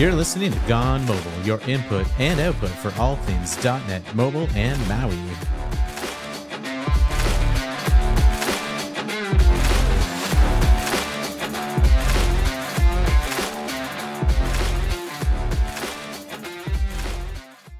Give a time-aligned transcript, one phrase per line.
[0.00, 4.80] You're listening to Gone Mobile, your input and output for all things .NET Mobile and
[4.88, 5.14] Maui.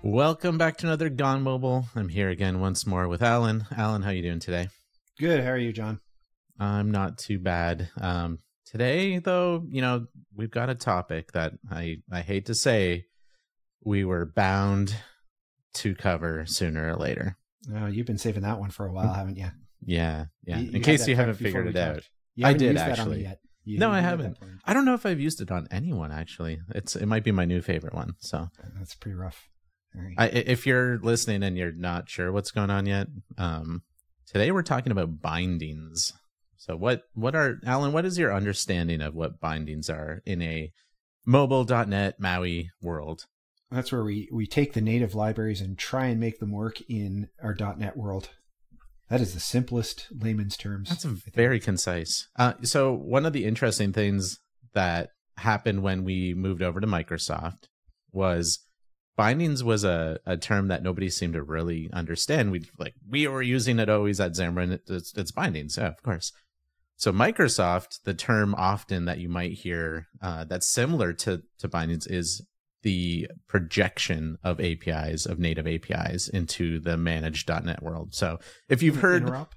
[0.03, 1.87] Welcome back to another Gone Mobile.
[1.97, 3.65] I'm here again once more with Alan.
[3.75, 4.69] Alan, how are you doing today?
[5.19, 5.43] Good.
[5.43, 6.01] How are you, John?
[6.59, 7.89] I'm not too bad.
[7.99, 8.41] Um,
[8.71, 13.07] today, though, you know, we've got a topic that I I hate to say
[13.85, 14.95] we were bound
[15.75, 17.37] to cover sooner or later.
[17.75, 19.49] Oh, you've been saving that one for a while, haven't you?
[19.85, 20.59] Yeah, yeah.
[20.59, 22.03] You- In you case you haven't figured it out.
[22.43, 23.23] I did, used that on me actually.
[23.23, 23.41] yet.
[23.65, 24.39] You- No, I haven't.
[24.65, 26.59] I don't know if I've used it on anyone actually.
[26.75, 28.15] It's it might be my new favorite one.
[28.19, 29.49] So That's pretty rough.
[29.95, 30.15] All right.
[30.19, 33.83] I, i- if you're listening and you're not sure what's going on yet, um,
[34.27, 36.13] today we're talking about bindings.
[36.61, 37.93] So what what are Alan?
[37.93, 40.71] What is your understanding of what bindings are in a
[41.25, 43.25] mobile.net Maui world?
[43.71, 47.29] That's where we, we take the native libraries and try and make them work in
[47.43, 48.31] our .NET world.
[49.09, 50.91] That is the simplest layman's terms.
[50.91, 52.29] That's very concise.
[52.37, 54.39] Uh, so one of the interesting things
[54.75, 57.69] that happened when we moved over to Microsoft
[58.13, 58.59] was
[59.17, 62.51] bindings was a, a term that nobody seemed to really understand.
[62.51, 64.79] We like we were using it always at Xamarin.
[64.89, 66.33] It's, it's bindings, yeah, of course.
[67.01, 72.07] So Microsoft, the term often that you might hear uh, that's similar to to bindings
[72.07, 72.45] is
[72.83, 78.15] the projection of APIs of native APIs into the managed .NET world.
[78.15, 79.49] So if you've heard Interop?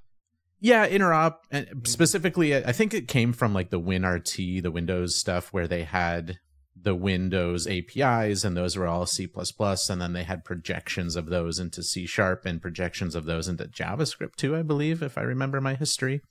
[0.61, 5.52] yeah, interop, and specifically, I think it came from like the WinRT, the Windows stuff,
[5.52, 6.39] where they had
[6.81, 11.60] the Windows APIs, and those were all C++, and then they had projections of those
[11.60, 15.60] into C Sharp and projections of those into JavaScript too, I believe, if I remember
[15.60, 16.21] my history.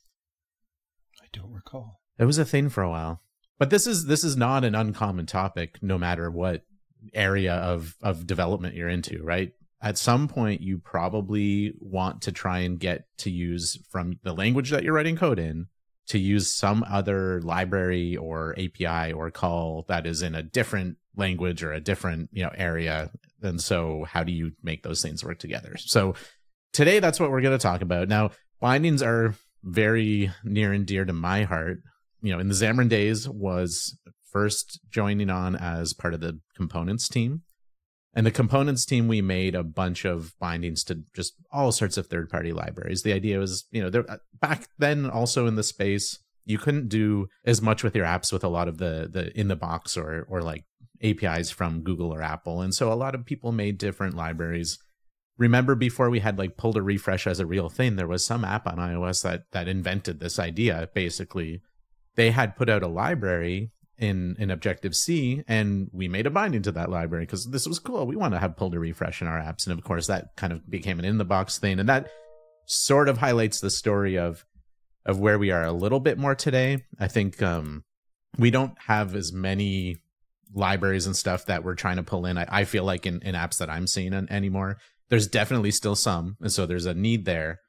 [1.33, 2.01] Don't recall.
[2.19, 3.23] It was a thing for a while,
[3.59, 6.63] but this is this is not an uncommon topic, no matter what
[7.15, 9.53] area of of development you're into, right?
[9.81, 14.71] At some point, you probably want to try and get to use from the language
[14.71, 15.67] that you're writing code in
[16.09, 21.63] to use some other library or API or call that is in a different language
[21.63, 23.11] or a different you know area.
[23.43, 25.77] And so, how do you make those things work together?
[25.79, 26.15] So,
[26.73, 28.09] today that's what we're going to talk about.
[28.09, 31.79] Now, bindings are very near and dear to my heart.
[32.21, 33.97] You know, in the Xamarin days was
[34.31, 37.43] first joining on as part of the components team.
[38.15, 42.07] And the components team, we made a bunch of bindings to just all sorts of
[42.07, 43.03] third party libraries.
[43.03, 46.89] The idea was, you know, there uh, back then also in the space, you couldn't
[46.89, 49.97] do as much with your apps with a lot of the the in the box
[49.97, 50.65] or or like
[51.03, 52.61] APIs from Google or Apple.
[52.61, 54.79] And so a lot of people made different libraries.
[55.39, 58.45] Remember before we had like pull to refresh as a real thing, there was some
[58.45, 60.89] app on iOS that that invented this idea.
[60.95, 61.63] Basically,
[62.17, 66.63] they had put out a library in in Objective C, and we made a binding
[66.63, 68.07] to that library because this was cool.
[68.07, 70.53] We want to have pull to refresh in our apps, and of course that kind
[70.53, 72.11] of became an in the box thing, and that
[72.67, 74.45] sort of highlights the story of
[75.05, 76.85] of where we are a little bit more today.
[77.01, 77.85] I think um,
[78.39, 79.97] we don't have as many
[80.55, 82.39] libraries and stuff that we're trying to pull in.
[82.39, 84.79] I, I feel like in, in apps that I'm seeing an, anymore,
[85.13, 87.61] there's definitely still some, and so there's a need there,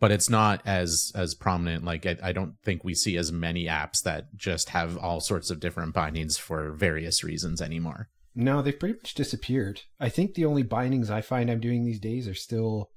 [0.00, 1.82] but it's not as as prominent.
[1.82, 5.50] Like I, I don't think we see as many apps that just have all sorts
[5.50, 8.10] of different bindings for various reasons anymore.
[8.34, 9.80] No, they've pretty much disappeared.
[9.98, 12.90] I think the only bindings I find I'm doing these days are still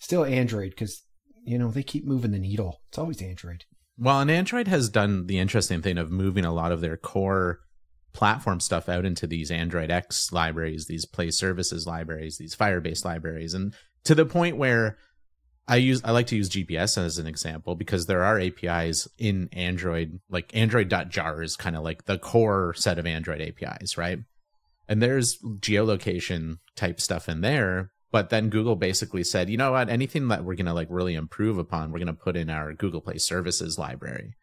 [0.00, 1.04] still Android because
[1.44, 2.80] you know they keep moving the needle.
[2.88, 3.66] It's always Android.
[3.96, 7.60] Well, and Android has done the interesting thing of moving a lot of their core
[8.12, 13.54] platform stuff out into these Android X libraries, these Play Services libraries, these Firebase libraries,
[13.54, 13.74] and
[14.04, 14.98] to the point where
[15.68, 19.50] I use I like to use GPS as an example because there are APIs in
[19.52, 24.20] Android, like Android.jar is kind of like the core set of Android APIs, right?
[24.88, 29.90] And there's geolocation type stuff in there, but then Google basically said, you know what,
[29.90, 33.18] anything that we're gonna like really improve upon, we're gonna put in our Google Play
[33.18, 34.34] Services library.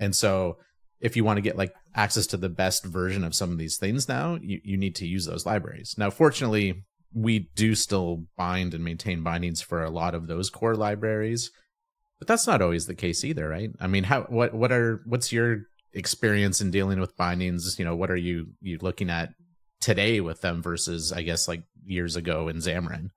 [0.00, 0.58] And so
[1.00, 3.76] if you want to get like access to the best version of some of these
[3.76, 5.94] things now, you, you need to use those libraries.
[5.98, 10.74] Now, fortunately, we do still bind and maintain bindings for a lot of those core
[10.74, 11.50] libraries,
[12.18, 13.70] but that's not always the case either, right?
[13.80, 17.78] I mean, how what what are what's your experience in dealing with bindings?
[17.78, 19.34] You know, what are you you looking at
[19.80, 23.10] today with them versus I guess like years ago in Xamarin?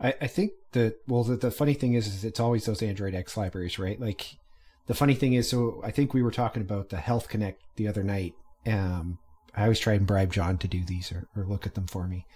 [0.00, 3.14] I, I think that well the, the funny thing is, is it's always those Android
[3.14, 3.98] X libraries, right?
[3.98, 4.36] Like
[4.86, 7.88] the funny thing is, so I think we were talking about the Health Connect the
[7.88, 8.34] other night.
[8.66, 9.18] Um,
[9.54, 12.06] I always try and bribe John to do these or, or look at them for
[12.08, 12.26] me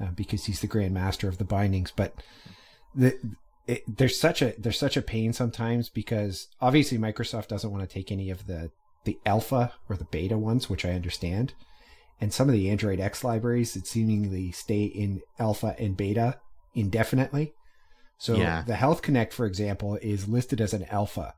[0.00, 1.90] uh, because he's the grand master of the bindings.
[1.90, 2.14] But
[2.94, 3.18] the
[3.66, 7.92] it, there's such a there's such a pain sometimes because obviously Microsoft doesn't want to
[7.92, 8.70] take any of the
[9.04, 11.54] the alpha or the beta ones, which I understand.
[12.20, 16.38] and some of the Android X libraries that seemingly stay in alpha and beta
[16.74, 17.54] indefinitely.
[18.18, 18.62] So Yeah.
[18.66, 21.34] the Health Connect, for example, is listed as an alpha,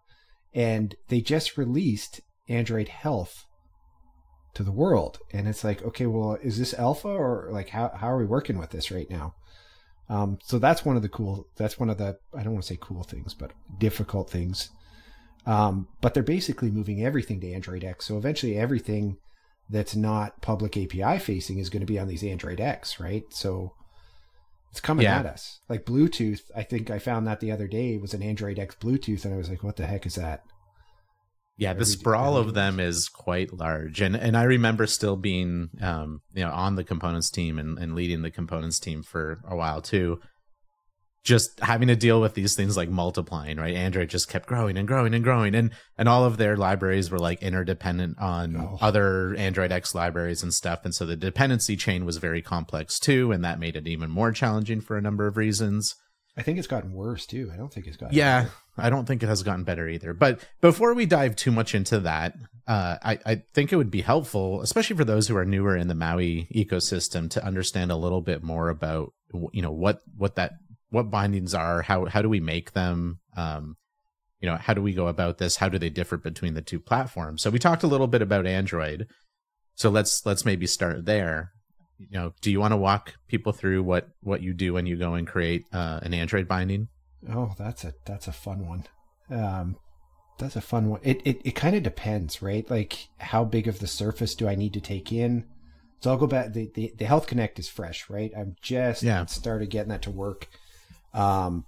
[0.54, 3.44] and they just released Android Health
[4.54, 8.08] to the world, and it's like, okay, well, is this alpha or like how how
[8.10, 9.34] are we working with this right now?
[10.08, 11.46] Um, so that's one of the cool.
[11.56, 14.70] That's one of the I don't want to say cool things, but difficult things.
[15.46, 18.06] Um, but they're basically moving everything to Android X.
[18.06, 19.16] So eventually, everything
[19.68, 23.24] that's not public API facing is going to be on these Android X, right?
[23.30, 23.74] So
[24.70, 25.18] it's coming Yeah.
[25.18, 25.60] at us.
[25.68, 29.24] Like Bluetooth, I think I found that the other day was an Android X Bluetooth,
[29.24, 30.42] and I was like, "What the heck is that?"
[31.58, 36.20] Yeah, the sprawl of them is quite large, and and I remember still being, um,
[36.34, 39.80] you know, on the components team and, and leading the components team for a while
[39.80, 40.20] too.
[41.26, 43.74] Just having to deal with these things like multiplying, right?
[43.74, 47.18] Android just kept growing and growing and growing, and and all of their libraries were
[47.18, 48.78] like interdependent on Oh.
[48.80, 53.32] other Android X libraries and stuff, and so the dependency chain was very complex too,
[53.32, 55.96] and that made it even more challenging for a number of reasons.
[56.38, 57.50] I think it's gotten worse too.
[57.52, 58.52] I don't think it's gotten Yeah, better.
[58.78, 60.12] I don't think it has gotten better either.
[60.14, 62.34] But before we dive too much into that,
[62.68, 65.88] uh, I, I think it would be helpful, especially for those who are newer in
[65.88, 69.12] the Maui ecosystem, to understand a little bit more about
[69.52, 70.52] you know what what that
[70.96, 73.76] what bindings are, how how do we make them, um,
[74.40, 76.80] you know, how do we go about this, how do they differ between the two
[76.80, 77.42] platforms?
[77.42, 79.06] So we talked a little bit about Android,
[79.74, 81.52] so let's let's maybe start there.
[81.98, 84.96] You know, do you want to walk people through what what you do when you
[84.96, 86.88] go and create uh, an Android binding?
[87.30, 88.84] Oh, that's a that's a fun one.
[89.30, 89.76] Um,
[90.38, 91.00] that's a fun one.
[91.02, 92.68] It it, it kind of depends, right?
[92.70, 95.44] Like how big of the surface do I need to take in?
[96.00, 96.52] So I'll go back.
[96.52, 98.30] The the, the Health Connect is fresh, right?
[98.36, 99.24] I'm just Yeah.
[99.26, 100.48] started getting that to work.
[101.16, 101.64] Um,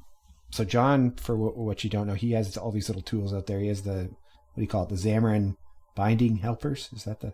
[0.51, 3.47] so John, for what, what you don't know, he has all these little tools out
[3.47, 3.61] there.
[3.61, 4.09] He has the
[4.53, 4.89] what do you call it?
[4.91, 5.57] The Xamarin
[5.97, 6.89] binding helpers.
[6.93, 7.33] Is that the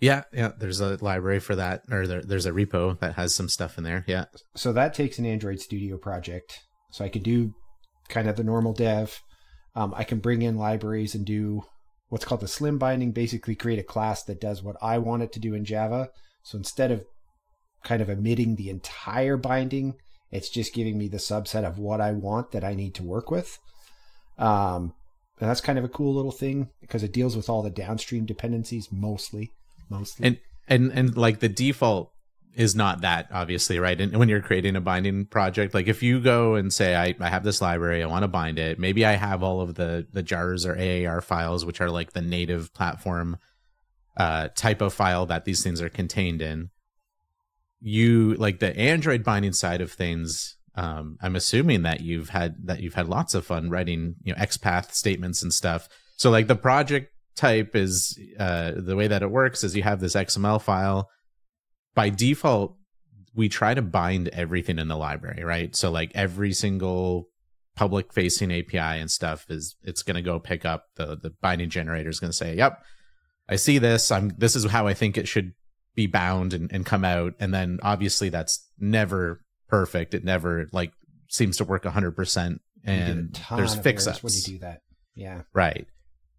[0.00, 0.52] Yeah, yeah.
[0.58, 3.84] There's a library for that, or there, there's a repo that has some stuff in
[3.84, 4.04] there.
[4.06, 4.24] Yeah,
[4.56, 6.60] so that takes an Android Studio project.
[6.90, 7.54] So I could do
[8.08, 9.20] kind of the normal dev.
[9.74, 11.62] Um, I can bring in libraries and do
[12.10, 15.32] what's called the slim binding, basically create a class that does what I want it
[15.32, 16.10] to do in Java.
[16.42, 17.06] So instead of
[17.82, 19.94] kind of emitting the entire binding,
[20.32, 23.30] it's just giving me the subset of what I want that I need to work
[23.30, 23.58] with.
[24.38, 24.94] Um,
[25.38, 28.24] and that's kind of a cool little thing because it deals with all the downstream
[28.24, 29.50] dependencies mostly.
[29.90, 30.26] Mostly.
[30.26, 30.38] and
[30.68, 32.12] and and like the default
[32.54, 34.00] is not that obviously right.
[34.00, 37.28] And when you're creating a binding project, like if you go and say I, I
[37.28, 38.78] have this library, I want to bind it.
[38.78, 42.22] Maybe I have all of the the jars or AAR files, which are like the
[42.22, 43.36] native platform
[44.16, 46.70] uh, type of file that these things are contained in.
[47.82, 50.56] You like the Android binding side of things.
[50.74, 54.38] Um, I'm assuming that you've had that you've had lots of fun writing, you know,
[54.38, 55.88] XPath statements and stuff.
[56.16, 60.00] So like the project type is uh, the way that it works is you have
[60.00, 61.10] this XML file.
[61.94, 62.76] By default,
[63.34, 65.74] we try to bind everything in the library, right?
[65.74, 67.28] So like every single
[67.74, 71.70] public facing API and stuff is it's going to go pick up the the binding
[71.70, 72.82] generator is going to say, "Yep,
[73.48, 74.10] I see this.
[74.10, 75.52] I'm this is how I think it should
[75.94, 80.14] be bound and, and come out." And then obviously that's never perfect.
[80.14, 80.92] It never like
[81.28, 84.22] seems to work 100% You get a and there's of fix errors ups.
[84.22, 84.82] when you do that.
[85.14, 85.42] Yeah.
[85.52, 85.86] Right.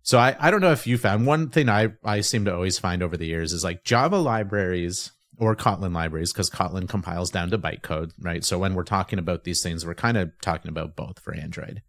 [0.03, 2.77] So I, I don't know if you found one thing I, I seem to always
[2.77, 7.49] find over the years is like Java libraries or Kotlin libraries, because Kotlin compiles down
[7.49, 8.43] to bytecode, right?
[8.43, 11.81] So when we're talking about these things, we're kind of talking about both for Android.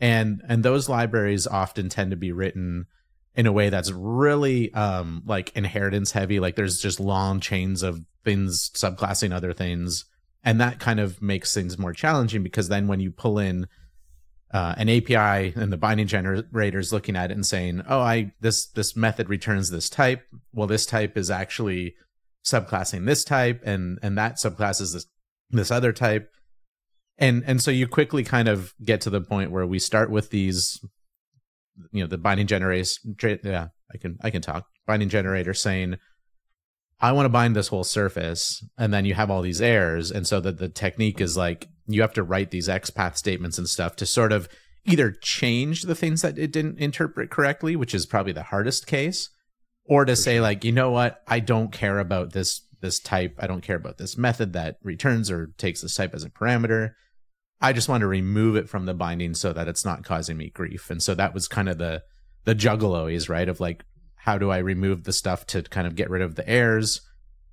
[0.00, 2.86] And and those libraries often tend to be written
[3.36, 6.40] in a way that's really um like inheritance heavy.
[6.40, 10.04] Like there's just long chains of things subclassing other things.
[10.42, 13.66] And that kind of makes things more challenging because then when you pull in
[14.52, 18.32] uh, an API and the binding generator is looking at it and saying, "Oh, I
[18.40, 20.22] this this method returns this type.
[20.52, 21.94] Well, this type is actually
[22.44, 25.06] subclassing this type, and and that subclass is this
[25.50, 26.30] this other type."
[27.18, 30.30] And and so you quickly kind of get to the point where we start with
[30.30, 30.80] these,
[31.92, 32.88] you know, the binding generator.
[33.42, 35.96] Yeah, I can I can talk binding generator saying,
[37.00, 40.26] I want to bind this whole surface, and then you have all these errors, and
[40.26, 43.96] so that the technique is like you have to write these XPath statements and stuff
[43.96, 44.48] to sort of
[44.84, 49.28] either change the things that it didn't interpret correctly, which is probably the hardest case,
[49.84, 53.46] or to say like, you know what, I don't care about this this type, I
[53.46, 56.92] don't care about this method that returns or takes this type as a parameter.
[57.60, 60.50] I just want to remove it from the binding so that it's not causing me
[60.50, 60.90] grief.
[60.90, 62.02] And so that was kind of the
[62.44, 63.48] the juggaloies, right?
[63.48, 63.84] Of like,
[64.14, 67.00] how do I remove the stuff to kind of get rid of the errors,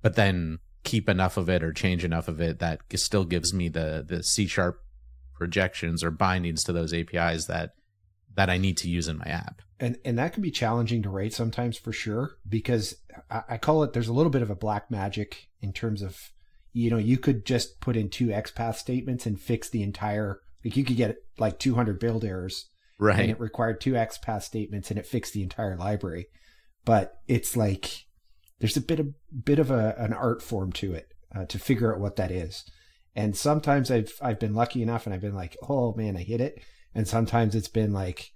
[0.02, 3.68] but then keep enough of it or change enough of it that still gives me
[3.68, 4.80] the the C sharp
[5.34, 7.70] projections or bindings to those APIs that
[8.36, 9.62] that I need to use in my app.
[9.80, 12.96] and and that can be challenging to write sometimes for sure because
[13.30, 13.92] I, I call it.
[13.92, 16.30] There's a little bit of a black magic in terms of
[16.74, 20.40] you know you could just put in two XPath statements and fix the entire.
[20.64, 23.20] Like you could get like 200 build errors, right?
[23.20, 26.26] And it required two XPath statements and it fixed the entire library.
[26.84, 28.04] But it's like
[28.58, 29.14] there's a bit of
[29.44, 32.64] bit of a, an art form to it uh, to figure out what that is.
[33.14, 36.40] And sometimes I've I've been lucky enough and I've been like, oh man, I hit
[36.40, 36.60] it.
[36.92, 38.30] And sometimes it's been like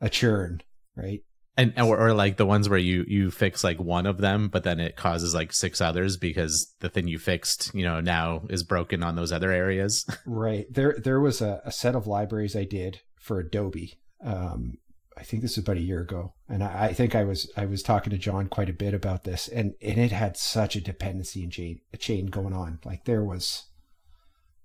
[0.00, 0.60] a churn,
[0.94, 1.22] right?
[1.60, 4.64] And or, or like the ones where you you fix like one of them, but
[4.64, 8.62] then it causes like six others because the thing you fixed, you know, now is
[8.62, 10.06] broken on those other areas.
[10.26, 10.64] right.
[10.70, 13.98] There there was a, a set of libraries I did for Adobe.
[14.24, 14.78] Um,
[15.18, 17.66] I think this was about a year ago, and I, I, think I was I
[17.66, 20.80] was talking to John quite a bit about this, and and it had such a
[20.80, 22.78] dependency and chain a chain going on.
[22.86, 23.66] Like there was,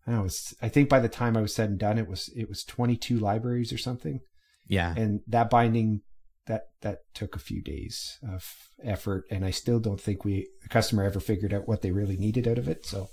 [0.08, 2.48] I was I think by the time I was said and done, it was it
[2.48, 4.22] was twenty two libraries or something.
[4.66, 6.04] Yeah, and that binding
[6.48, 10.70] that that took a few days of effort, and I still don't think we the
[10.70, 12.86] customer ever figured out what they really needed out of it.
[12.86, 13.10] So.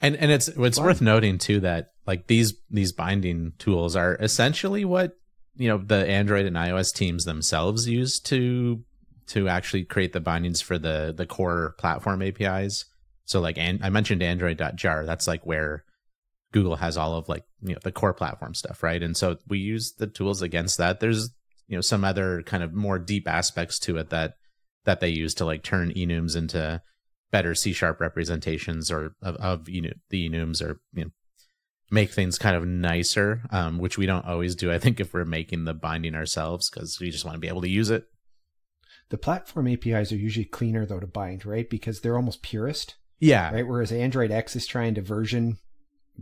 [0.00, 4.84] And and it's it's worth noting too that like these these binding tools are essentially
[4.84, 5.16] what
[5.56, 8.84] you know the Android and iOS teams themselves use to
[9.28, 12.84] to actually create the bindings for the the core platform APIs.
[13.24, 15.84] So like and I mentioned Android.jar, that's like where
[16.52, 19.02] Google has all of like you know the core platform stuff, right?
[19.02, 21.00] And so we use the tools against that.
[21.00, 21.30] There's
[21.68, 24.34] you know some other kind of more deep aspects to it that
[24.84, 26.82] that they use to like turn enums into
[27.30, 31.10] better C sharp representations or of, of you know, the enums or you know
[31.90, 34.72] make things kind of nicer, um, which we don't always do.
[34.72, 37.62] I think if we're making the binding ourselves because we just want to be able
[37.62, 38.04] to use it.
[39.10, 41.68] The platform APIs are usually cleaner though to bind, right?
[41.68, 42.96] Because they're almost purist.
[43.20, 43.52] Yeah.
[43.52, 43.66] Right.
[43.66, 45.58] Whereas Android X is trying to version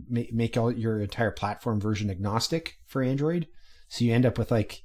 [0.09, 3.47] make, make all your entire platform version agnostic for Android.
[3.89, 4.83] So you end up with like,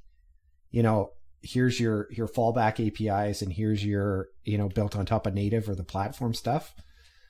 [0.73, 1.11] you know,
[1.41, 5.69] here's your your fallback APIs and here's your you know built on top of native
[5.69, 6.73] or the platform stuff.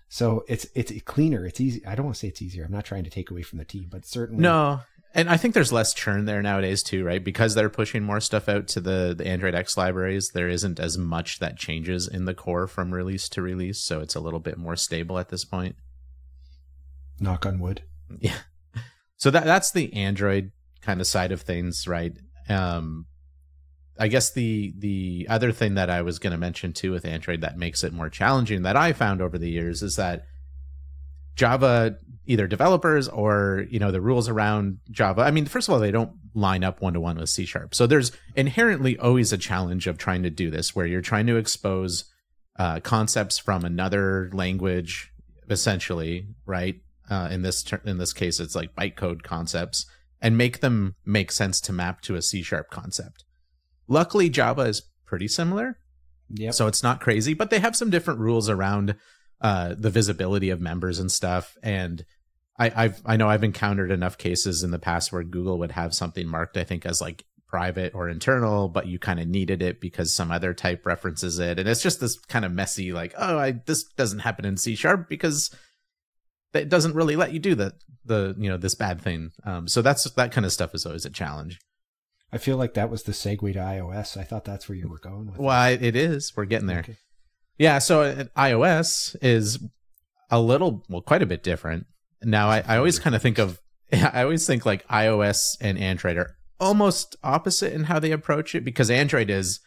[0.07, 1.45] So it's it's cleaner.
[1.45, 1.85] It's easy.
[1.85, 2.63] I don't want to say it's easier.
[2.63, 4.79] I'm not trying to take away from the team, but certainly no.
[5.15, 7.23] And I think there's less churn there nowadays too, right?
[7.23, 10.31] Because they're pushing more stuff out to the the Android X libraries.
[10.33, 14.15] There isn't as much that changes in the core from release to release, so it's
[14.15, 15.75] a little bit more stable at this point.
[17.19, 17.83] Knock on wood.
[18.19, 18.37] Yeah.
[19.15, 22.11] So that that's the Android kind of side of things, right?
[22.49, 23.05] Um,
[23.99, 27.41] I guess the the other thing that I was going to mention too with Android
[27.41, 30.25] that makes it more challenging that I found over the years is that
[31.35, 35.21] Java either developers or you know the rules around Java.
[35.21, 37.75] I mean, first of all, they don't line up one to one with C sharp,
[37.75, 41.37] so there's inherently always a challenge of trying to do this where you're trying to
[41.37, 42.05] expose
[42.57, 45.11] uh, concepts from another language,
[45.49, 46.81] essentially, right?
[47.09, 49.85] Uh, in this ter- in this case, it's like bytecode concepts,
[50.21, 53.25] and make them make sense to map to a C sharp concept.
[53.93, 55.77] Luckily, Java is pretty similar.
[56.29, 56.49] Yeah.
[56.49, 58.95] So it's not crazy, but they have some different rules around
[59.39, 61.55] uh, the visibility of members and stuff.
[61.61, 62.03] And
[62.57, 65.93] I, I've I know I've encountered enough cases in the past where Google would have
[65.93, 69.79] something marked, I think, as like private or internal, but you kind of needed it
[69.79, 73.37] because some other type references it, and it's just this kind of messy, like, oh,
[73.37, 75.55] I this doesn't happen in C sharp because
[76.53, 77.73] it doesn't really let you do the
[78.05, 79.31] the you know this bad thing.
[79.43, 81.59] Um, so that's that kind of stuff is always a challenge.
[82.33, 84.17] I feel like that was the segue to iOS.
[84.17, 85.37] I thought that's where you were going with.
[85.37, 86.33] Well, it, it is.
[86.35, 86.79] We're getting there.
[86.79, 86.97] Okay.
[87.59, 87.77] Yeah.
[87.77, 89.59] So uh, iOS is
[90.31, 91.85] a little, well, quite a bit different.
[92.23, 93.61] Now, I, I always kind of think of,
[93.93, 98.63] I always think like iOS and Android are almost opposite in how they approach it
[98.63, 99.59] because Android is,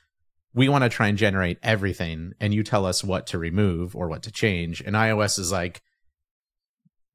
[0.52, 4.08] we want to try and generate everything and you tell us what to remove or
[4.08, 4.80] what to change.
[4.80, 5.82] And iOS is like,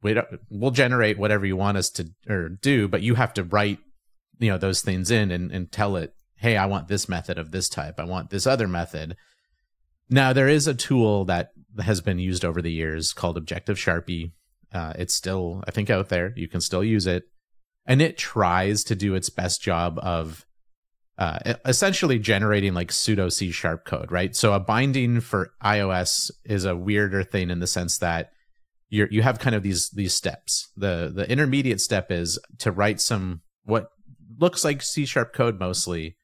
[0.01, 0.15] we
[0.49, 3.79] we'll generate whatever you want us to or do, but you have to write
[4.41, 7.51] you know those things in and, and tell it hey i want this method of
[7.51, 7.99] this type.
[7.99, 9.15] I want this other method.
[10.09, 14.33] Now there is a tool that has been used over the years called objective sharpie.
[14.73, 16.33] Uh, it's still i think out there.
[16.35, 17.23] You can still use it.
[17.85, 20.45] And it tries to do its best job of
[21.17, 24.35] uh, essentially generating like pseudo C sharp code, right?
[24.35, 28.31] So a binding for iOS is a weirder thing in the sense that
[28.89, 30.71] you you have kind of these these steps.
[30.75, 33.89] The the intermediate step is to write some what
[34.37, 36.17] looks like C sharp code mostly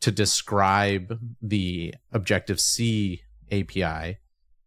[0.00, 4.18] to describe the Objective C API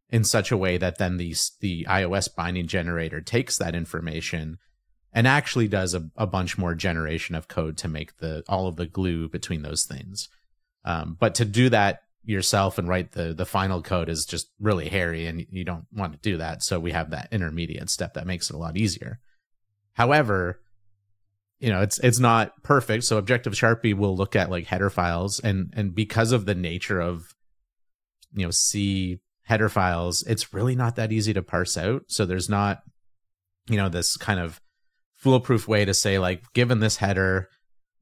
[0.10, 4.58] in such a way that then the the iOS binding generator takes that information
[5.12, 8.76] and actually does a, a bunch more generation of code to make the all of
[8.76, 10.30] the glue between those things.
[10.84, 14.90] Um, but to do that yourself and write the the final code is just really
[14.90, 16.64] hairy, and you don't want to do that.
[16.64, 19.20] So we have that intermediate step that makes it a lot easier.
[19.94, 20.62] However,
[21.66, 25.40] you know it's it's not perfect so objective sharpie will look at like header files
[25.40, 27.34] and and because of the nature of
[28.36, 32.04] you know C header files, it's really not that easy to parse out.
[32.08, 32.82] So there's not,
[33.70, 34.60] you know, this kind of
[35.16, 37.50] foolproof way to say like, given this header,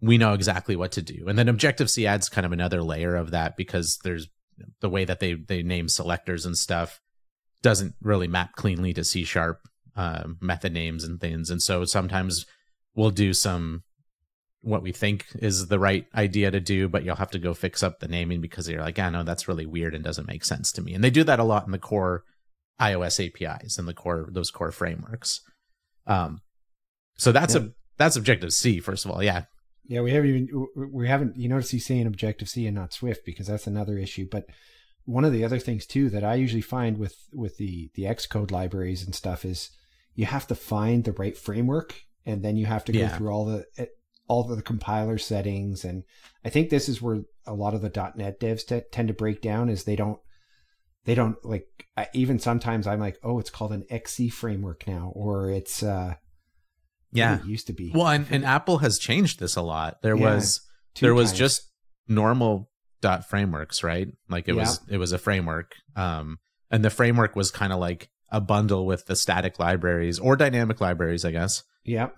[0.02, 1.28] we know exactly what to do.
[1.28, 4.28] And then Objective C adds kind of another layer of that because there's
[4.82, 7.00] the way that they they name selectors and stuff
[7.62, 9.60] doesn't really map cleanly to C sharp
[9.96, 11.50] uh, method names and things.
[11.50, 12.46] And so sometimes
[12.96, 13.84] we'll do some
[14.62, 17.84] what we think is the right idea to do, but you'll have to go fix
[17.84, 20.46] up the naming because you're like, I ah, know that's really weird and doesn't make
[20.46, 20.94] sense to me.
[20.94, 22.24] And they do that a lot in the core
[22.80, 25.42] iOS APIs and the core those core frameworks.
[26.08, 26.42] Um,
[27.18, 27.62] so that's yeah.
[27.62, 29.22] a that's Objective C first of all.
[29.22, 29.44] Yeah,
[29.86, 30.02] yeah.
[30.02, 33.48] We haven't even we haven't you notice he's saying Objective C and not Swift because
[33.48, 34.28] that's another issue.
[34.32, 34.46] But
[35.06, 38.50] one of the other things too that I usually find with with the the Xcode
[38.50, 39.72] libraries and stuff is
[40.16, 43.18] you have to find the right framework and then you have to go yeah.
[43.18, 43.66] through all the
[44.28, 45.84] all the compiler settings.
[45.84, 46.04] And
[46.46, 48.12] i think this is where a lot of the.
[48.16, 50.20] net devs t- tend to break down is they don't
[51.06, 55.12] they don't like I, even sometimes i'm like oh it's called an xc framework now
[55.14, 56.16] or it's uh
[57.12, 57.40] yeah.
[57.40, 57.92] it used to be.
[57.94, 60.02] Well and, and apple has changed this a lot.
[60.02, 60.62] There yeah, was
[61.00, 61.70] there was just
[62.08, 62.70] normal
[63.02, 64.08] dot frameworks right?
[64.30, 64.62] Like it yeah.
[64.62, 66.40] was it was a framework um
[66.72, 70.82] and the framework was kind of like a bundle with the static libraries or dynamic
[70.82, 72.10] libraries i guess yeah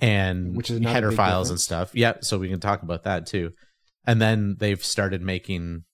[0.00, 1.50] and which is header files difference.
[1.50, 1.94] and stuff.
[1.94, 3.52] Yeah, so we can talk about that too.
[4.06, 5.84] And then they've started making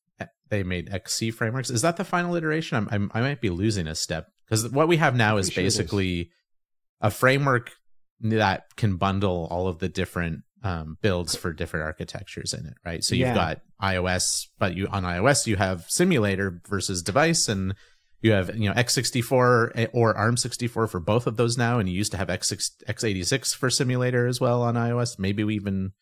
[0.48, 1.70] they made XC frameworks.
[1.70, 2.76] Is that the final iteration?
[2.76, 6.20] I'm, I'm i might be losing a step because what we have now is basically
[6.20, 6.26] is.
[7.00, 7.72] a framework
[8.22, 13.02] that can bundle all of the different um, builds for different architectures in it, right?
[13.02, 13.34] So you've yeah.
[13.34, 17.74] got iOS, but you on iOS you have simulator versus device, and
[18.22, 21.94] you have you know x64 eh, or arm64 for both of those now and you
[21.94, 25.18] used to have x x86 for simulator as well on ios.
[25.18, 25.92] Maybe we even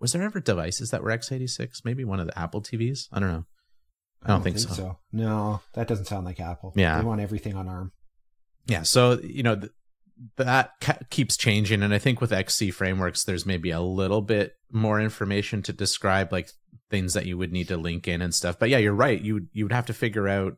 [0.00, 3.30] was there ever devices that were x86 maybe one of the apple tvs i don't
[3.30, 3.44] know.
[4.22, 4.74] I don't, I don't think, think so.
[4.74, 4.98] so.
[5.12, 6.72] no that doesn't sound like apple.
[6.74, 6.98] Yeah.
[6.98, 7.92] They want everything on arm.
[8.66, 9.72] Yeah so you know th-
[10.36, 14.54] that ca- keeps changing and i think with xc frameworks there's maybe a little bit
[14.72, 16.50] more information to describe like
[16.90, 18.58] things that you would need to link in and stuff.
[18.58, 19.20] But yeah you're right.
[19.20, 20.56] You you would have to figure out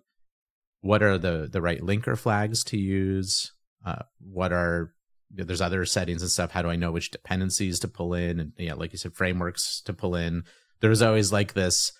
[0.81, 3.53] what are the the right linker flags to use?
[3.85, 4.93] Uh, what are
[5.31, 6.51] there's other settings and stuff.
[6.51, 8.41] How do i know which dependencies to pull in?
[8.41, 10.45] And yeah like you said frameworks to pull in.
[10.81, 11.93] There's always like this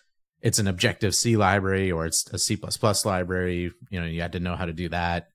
[0.43, 2.59] it's an objective c library or it's a c++
[3.05, 3.73] library.
[3.91, 5.29] You know you had to know how to do that.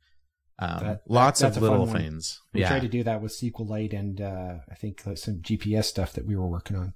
[0.58, 2.42] Um, that, lots of little things.
[2.54, 2.70] We yeah.
[2.70, 6.36] tried to do that with sqlite and uh, i think some gps stuff that we
[6.36, 6.94] were working on.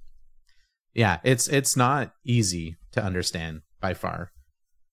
[0.94, 4.32] Yeah it's it's not easy to understand by far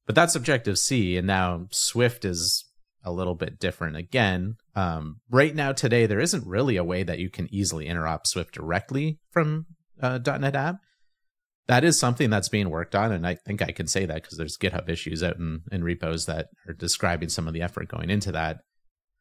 [0.08, 2.66] but that's Objective C, and now Swift is
[3.04, 4.56] a little bit different again.
[4.74, 8.54] Um, right now, today, there isn't really a way that you can easily interop Swift
[8.54, 9.68] directly from
[10.02, 10.78] uh, .NET App.
[11.68, 14.38] That is something that's being worked on, and I think I can say that because
[14.38, 18.10] there's GitHub issues out in, in repos that are describing some of the effort going
[18.10, 18.62] into that.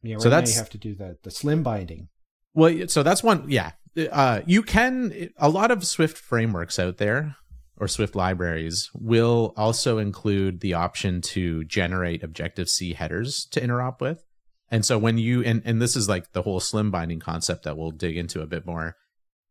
[0.03, 2.09] Yeah, right so that's you have to do the the slim binding.
[2.55, 3.47] Well, so that's one.
[3.51, 3.73] Yeah,
[4.13, 5.31] uh, you can.
[5.37, 7.37] A lot of Swift frameworks out there
[7.79, 14.01] or Swift libraries will also include the option to generate Objective C headers to interop
[14.01, 14.25] with.
[14.71, 17.77] And so when you and, and this is like the whole slim binding concept that
[17.77, 18.97] we'll dig into a bit more.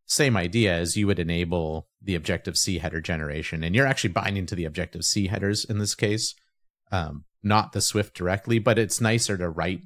[0.08, 4.46] Same idea as you would enable the Objective C header generation, and you're actually binding
[4.46, 6.34] to the Objective C headers in this case,
[6.92, 8.60] um, not the Swift directly.
[8.60, 9.80] But it's nicer to write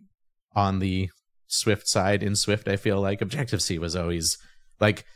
[0.54, 1.08] on the
[1.46, 2.68] Swift side in Swift.
[2.68, 4.36] I feel like Objective C was always
[4.78, 5.06] like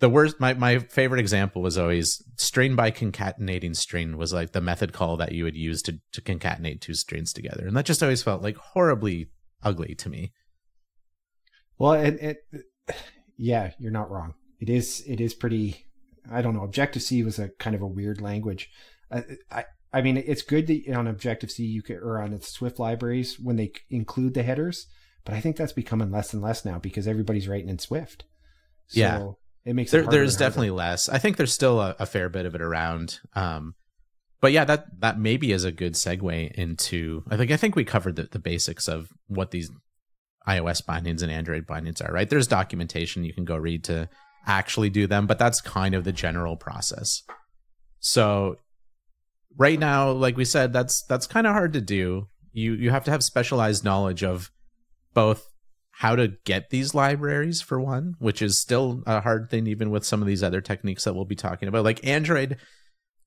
[0.00, 4.60] the worst my, my favorite example was always string by concatenating string was like the
[4.60, 7.66] method call that you would use to, to concatenate two strings together.
[7.66, 9.28] And that just always felt like horribly
[9.62, 10.32] ugly to me.
[11.78, 12.64] Well it, it
[13.36, 14.34] yeah you're not wrong.
[14.58, 15.86] It is it is pretty
[16.30, 18.70] i don't know objective c was a kind of a weird language.
[19.10, 22.40] I i, I mean it's good that on objective c you could or on the
[22.40, 24.86] swift libraries when they include the headers
[25.24, 28.24] but i think that's becoming less and less now because everybody's writing in swift.
[28.86, 29.30] So, yeah
[29.64, 31.08] it makes there, it there's definitely less.
[31.08, 33.20] I think there's still a, a fair bit of it around.
[33.34, 33.74] Um,
[34.40, 37.22] but yeah, that that maybe is a good segue into.
[37.28, 39.70] I think I think we covered the, the basics of what these
[40.48, 42.12] iOS bindings and Android bindings are.
[42.12, 42.28] Right?
[42.28, 44.08] There's documentation you can go read to
[44.46, 47.22] actually do them, but that's kind of the general process.
[47.98, 48.56] So
[49.58, 52.28] right now, like we said, that's that's kind of hard to do.
[52.52, 54.50] You you have to have specialized knowledge of
[55.12, 55.49] both
[56.00, 60.02] how to get these libraries for one, which is still a hard thing even with
[60.02, 61.84] some of these other techniques that we'll be talking about.
[61.84, 62.56] Like Android,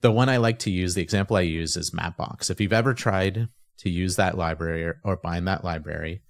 [0.02, 2.50] the one I like to use, the example I use is Mapbox.
[2.50, 6.24] If you've ever tried to use that library or, or bind that library,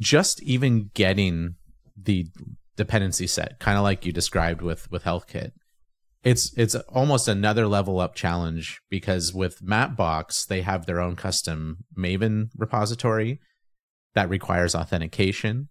[0.00, 1.54] just even getting
[1.96, 2.26] the
[2.74, 5.52] dependency set, kind of like you described with with HealthKit,
[6.24, 11.84] it's it's almost another level up challenge because with Mapbox they have their own custom
[11.96, 13.38] Maven repository
[14.16, 15.68] that requires authentication.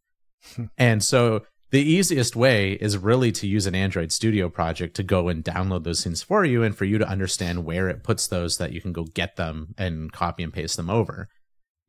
[0.77, 5.27] and so the easiest way is really to use an Android Studio project to go
[5.27, 8.57] and download those things for you and for you to understand where it puts those
[8.59, 11.27] that you can go get them and copy and paste them over.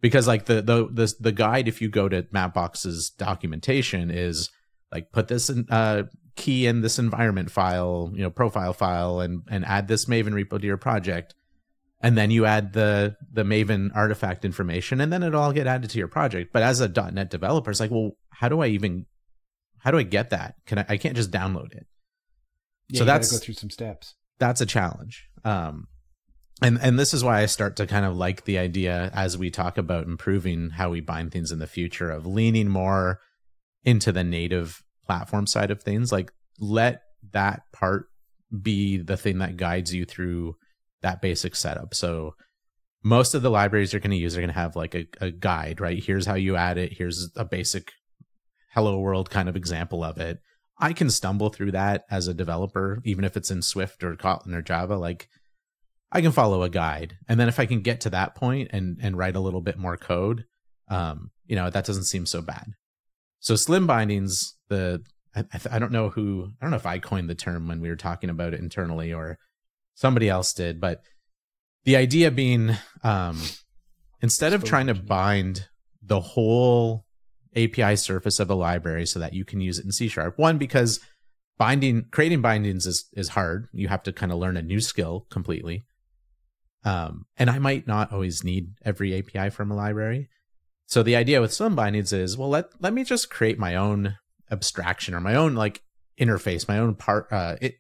[0.01, 4.51] Because like the the the, the guide if you go to Mapbox's documentation is
[4.90, 6.05] like put this in, uh,
[6.37, 10.61] key in this environment file, you know, profile file, and and add this Maven repo
[10.61, 11.35] to your project,
[12.07, 15.90] and then you add the the Maven artifact information, and then it'll all get added
[15.90, 16.53] to your project.
[16.53, 19.07] But as a .NET developer, it's like, well, how do I even
[19.79, 20.55] how do I get that?
[20.66, 20.87] Can I?
[20.88, 21.88] I can't just download it.
[22.90, 24.14] Yeah, so that's go through some steps.
[24.38, 25.29] That's a challenge.
[25.45, 25.88] Um,
[26.62, 29.51] and and this is why I start to kind of like the idea as we
[29.51, 33.19] talk about improving how we bind things in the future of leaning more
[33.83, 38.07] into the native platform side of things like let that part
[38.62, 40.57] be the thing that guides you through
[41.03, 41.95] that basic setup.
[41.95, 42.35] So
[43.03, 45.31] most of the libraries you're going to use are going to have like a, a
[45.31, 46.03] guide right?
[46.03, 46.95] Here's how you add it.
[46.97, 47.93] Here's a basic
[48.75, 50.39] hello world kind of example of it.
[50.79, 54.55] I can stumble through that as a developer even if it's in swift or kotlin
[54.55, 55.29] or java like
[56.13, 57.17] i can follow a guide.
[57.29, 59.79] And then if i can get to that point and and write a little bit
[59.79, 60.45] more code
[60.89, 62.73] um you know that doesn't seem so bad.
[63.41, 65.05] So slim bindings, the
[65.35, 67.89] I, I, don't know who I don't know if I coined the term when we
[67.89, 69.39] were talking about it internally or
[69.97, 71.03] somebody else did, but
[71.85, 73.41] the idea being um,
[74.21, 75.67] instead of trying to bind
[76.03, 77.05] the whole
[77.57, 80.59] API surface of a library so that you can use it in C sharp, one
[80.59, 81.01] because
[81.59, 83.69] binding creating bindings is is hard.
[83.73, 85.85] You have to kind of learn a new skill completely.
[86.85, 90.29] Um, and I might not always need every API from a library.
[90.87, 94.19] So the idea with slim bindings is, well, let let me just create my own
[94.51, 95.83] abstraction or my own like
[96.21, 97.77] interface, my own part uh, it,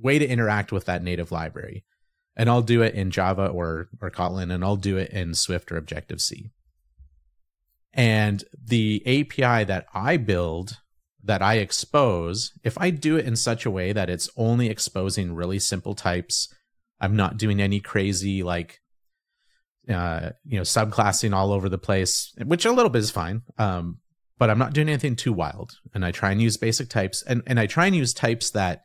[0.00, 1.84] way to interact with that native library,
[2.36, 5.70] and I'll do it in Java or or Kotlin, and I'll do it in Swift
[5.70, 6.50] or Objective C.
[7.92, 10.78] And the API that I build,
[11.22, 15.34] that I expose, if I do it in such a way that it's only exposing
[15.34, 16.52] really simple types,
[17.00, 18.80] I'm not doing any crazy like
[19.88, 23.42] uh, you know, subclassing all over the place, which a little bit is fine.
[23.58, 23.98] Um,
[24.38, 25.78] but I'm not doing anything too wild.
[25.92, 28.83] And I try and use basic types and, and I try and use types that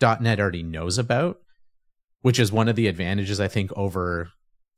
[0.00, 1.38] .NET already knows about,
[2.22, 4.30] which is one of the advantages I think over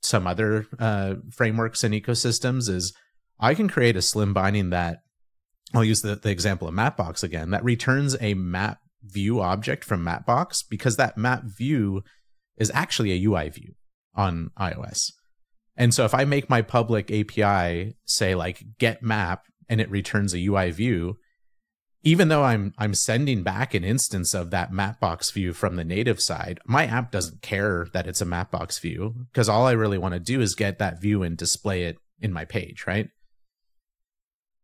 [0.02, 2.94] some other uh, frameworks and ecosystems is
[3.38, 4.98] I can create a slim binding that
[5.74, 10.04] I'll use the, the example of Mapbox again that returns a map view object from
[10.04, 12.02] Mapbox because that map view
[12.56, 13.74] is actually a UI view
[14.14, 15.12] on iOS.
[15.76, 20.34] And so if I make my public API say like get map and it returns
[20.34, 21.16] a UI view,
[22.02, 26.20] even though I'm I'm sending back an instance of that Mapbox view from the native
[26.20, 30.14] side, my app doesn't care that it's a Mapbox view because all I really want
[30.14, 33.08] to do is get that view and display it in my page, right?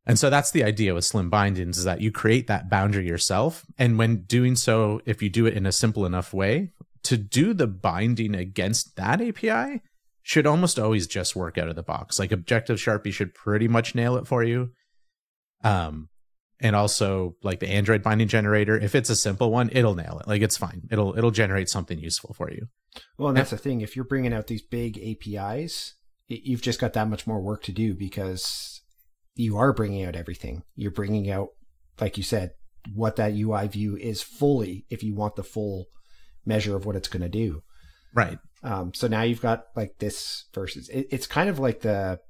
[0.07, 3.67] And so that's the idea with slim bindings is that you create that boundary yourself.
[3.77, 6.71] And when doing so, if you do it in a simple enough way,
[7.03, 9.83] to do the binding against that API,
[10.23, 12.19] should almost always just work out of the box.
[12.19, 14.71] Like Objective Sharpie should pretty much nail it for you.
[15.63, 16.09] Um,
[16.61, 20.29] and also like the Android binding generator, if it's a simple one, it'll nail it.
[20.29, 20.89] Like it's fine.
[20.91, 22.69] It'll it'll generate something useful for you.
[23.19, 23.81] Well, and that's the thing.
[23.81, 25.95] If you're bringing out these big APIs,
[26.29, 28.83] you've just got that much more work to do because
[29.35, 30.63] you are bringing out everything.
[30.75, 31.49] You're bringing out,
[32.01, 32.53] like you said,
[32.95, 35.87] what that UI view is fully if you want the full
[36.45, 37.63] measure of what it's going to do.
[38.15, 38.39] Right.
[38.63, 42.21] Um, so now you've got like this versus it, it's kind of like the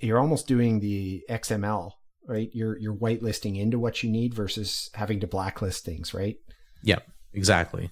[0.00, 1.92] you're almost doing the XML,
[2.26, 2.50] right?
[2.52, 6.36] You're you're whitelisting into what you need versus having to blacklist things, right?
[6.82, 7.90] Yep, exactly.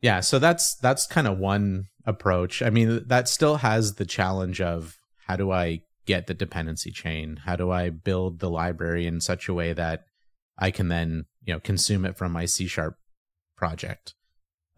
[0.00, 2.62] Yeah, so that's that's kind of one approach.
[2.62, 7.40] I mean, that still has the challenge of how do I get the dependency chain?
[7.44, 10.04] How do I build the library in such a way that
[10.58, 12.96] I can then, you know, consume it from my C sharp
[13.56, 14.14] project?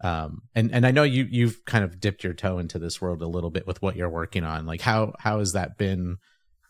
[0.03, 3.21] um and and i know you you've kind of dipped your toe into this world
[3.21, 6.17] a little bit with what you're working on like how how has that been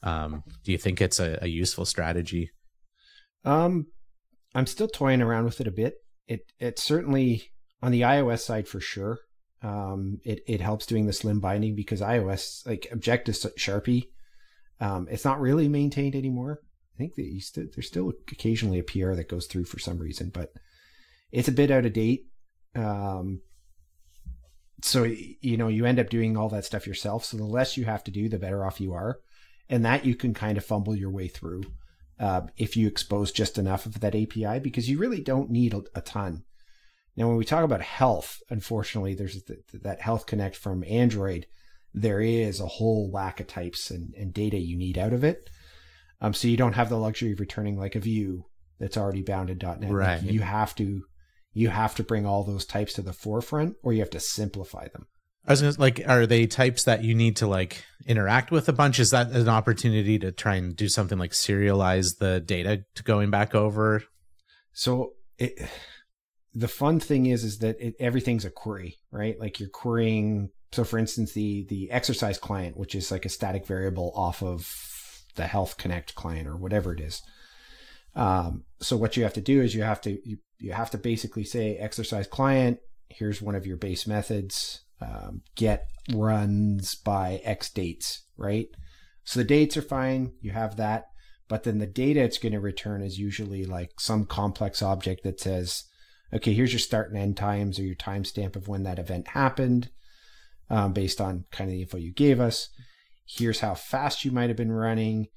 [0.06, 2.52] um do you think it's a, a useful strategy?
[3.44, 3.88] Um
[4.54, 5.96] i'm still toying around with it a bit.
[6.28, 9.20] It it certainly on the ios side for sure.
[9.62, 14.04] Um it it helps doing the slim binding because ios like objective sharpie
[14.80, 16.60] um it's not really maintained anymore.
[16.96, 20.30] I think that st- there's still occasionally a pr that goes through for some reason
[20.34, 20.52] but
[21.32, 22.28] it's a bit out of date.
[22.76, 23.42] Um,
[24.82, 27.26] so you know you end up doing all that stuff yourself.
[27.26, 29.20] So the less you have to do, the better off you are,
[29.70, 31.64] and that you can kind of fumble your way through.
[32.20, 35.84] uh, if you expose just enough of that API because you really don't need a,
[35.96, 36.44] a ton.
[37.18, 41.46] Now, when we talk about health, unfortunately, there's the, that Health Connect from Android.
[41.94, 45.50] There is a whole lack of types and, and data you need out of it.
[46.22, 48.46] Um, so you don't have the luxury of returning like a view
[48.80, 49.92] that's already bound in .NET.
[49.92, 50.22] Right.
[50.22, 51.04] Like you have to
[51.54, 54.90] you have to bring all those types to the forefront, or you have to simplify
[54.90, 55.08] them.
[55.48, 58.74] I was gonna, like, are they types that you need to like interact with a
[58.74, 59.00] bunch?
[59.00, 63.30] Is that an opportunity to try and do something like serialize the data to going
[63.30, 64.04] back over?
[64.74, 65.70] So it,
[66.54, 69.40] the fun thing is, is that it, everything's a query, right?
[69.40, 70.50] Like you're querying.
[70.72, 74.72] So for instance, the the exercise client, which is like a static variable off of
[75.36, 77.22] the Health Connect client or whatever it is.
[78.16, 80.98] Um, so what you have to do is you have to you, you have to
[80.98, 82.80] basically say exercise client.
[83.10, 84.85] Here's one of your base methods.
[85.02, 88.68] Um, get runs by X dates, right?
[89.24, 90.34] So the dates are fine.
[90.42, 91.08] You have that,
[91.48, 95.40] but then the data it's going to return is usually like some complex object that
[95.40, 95.84] says,
[96.34, 99.90] okay, here's your start and end times or your timestamp of when that event happened,
[100.70, 102.70] um, based on kind of the info you gave us.
[103.26, 105.28] Here's how fast you might have been running.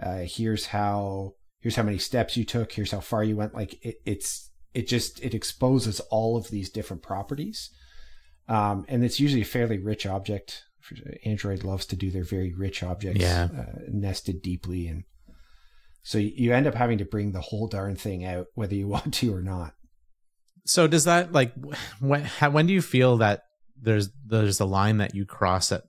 [0.00, 2.72] Uh, here's how here's how many steps you took.
[2.72, 3.54] Here's how far you went.
[3.54, 7.70] Like it, it's it just it exposes all of these different properties
[8.50, 10.64] um, and it's usually a fairly rich object
[11.24, 13.48] android loves to do their very rich objects Yeah.
[13.56, 15.04] uh, nested deeply and
[16.02, 19.14] so you end up having to bring the whole darn thing out whether you want
[19.14, 19.74] to or not
[20.66, 21.52] So does that like
[22.00, 23.42] when how, when do you feel that
[23.80, 25.84] there's there's a line that you cross that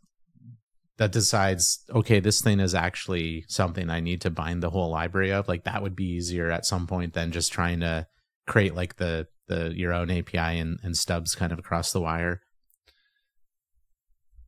[0.97, 5.31] that decides okay this thing is actually something I need to bind the whole library
[5.31, 8.05] of like that would be easier at some point than just trying to
[8.45, 12.41] create like the the your own API and, and stubs kind of across the wire.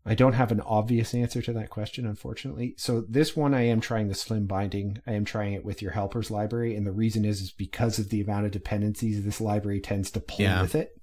[0.06, 2.76] I don't have an obvious answer to that question, unfortunately.
[2.78, 4.98] So this one, I am trying the slim binding.
[5.08, 8.10] I am trying it with your helpers library, and the reason is is because of
[8.10, 10.62] the amount of dependencies this library tends to pull Yeah.
[10.62, 11.00] with it.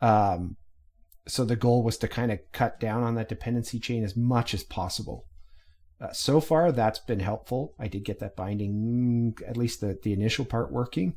[0.00, 0.56] Um,
[1.26, 4.54] so the goal was to kind of cut down on that dependency chain as much
[4.54, 5.26] as possible.
[6.00, 7.74] Uh, so far, that's been helpful.
[7.76, 11.16] I did get that binding, mm, at least the the initial part working.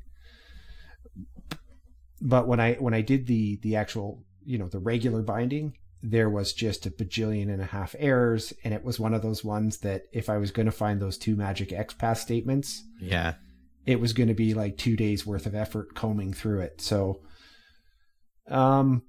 [2.19, 6.29] But when I when I did the the actual you know the regular binding, there
[6.29, 9.79] was just a bajillion and a half errors, and it was one of those ones
[9.79, 13.35] that if I was going to find those two magic XPath statements, Yeah.
[13.85, 16.81] it was going to be like two days worth of effort combing through it.
[16.81, 17.21] So,
[18.47, 19.03] um,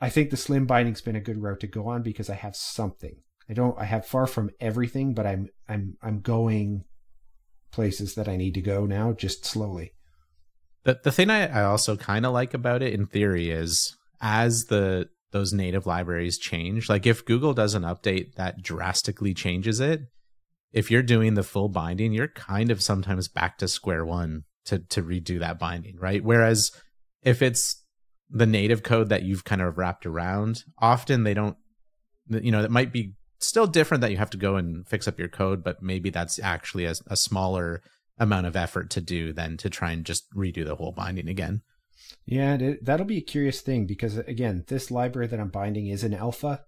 [0.00, 2.56] I think the slim binding's been a good route to go on because I have
[2.56, 3.16] something.
[3.48, 3.78] I don't.
[3.78, 6.84] I have far from everything, but I'm I'm I'm going
[7.70, 9.92] places that I need to go now, just slowly.
[10.84, 14.64] The the thing I, I also kind of like about it in theory is as
[14.66, 20.02] the those native libraries change, like if Google does an update that drastically changes it,
[20.72, 24.78] if you're doing the full binding, you're kind of sometimes back to square one to
[24.78, 26.24] to redo that binding, right?
[26.24, 26.70] Whereas
[27.22, 27.84] if it's
[28.30, 31.56] the native code that you've kind of wrapped around, often they don't
[32.28, 35.18] you know, it might be still different that you have to go and fix up
[35.18, 37.82] your code, but maybe that's actually a, a smaller
[38.18, 41.60] amount of effort to do than to try and just redo the whole binding again.
[42.26, 46.14] Yeah, that'll be a curious thing because again, this library that I'm binding is an
[46.14, 46.64] alpha.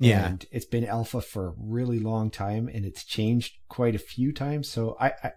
[0.00, 0.28] Yeah.
[0.28, 4.32] and it's been alpha for a really long time, and it's changed quite a few
[4.32, 4.70] times.
[4.70, 5.32] So I, I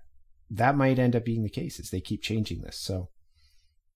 [0.52, 2.78] that might end up being the case as they keep changing this.
[2.78, 3.10] So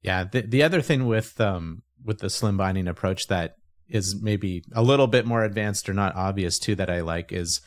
[0.02, 0.24] Yeah.
[0.24, 3.56] The the other thing with um with the slim binding approach that
[3.88, 7.62] is maybe a little bit more advanced or not obvious too that I like is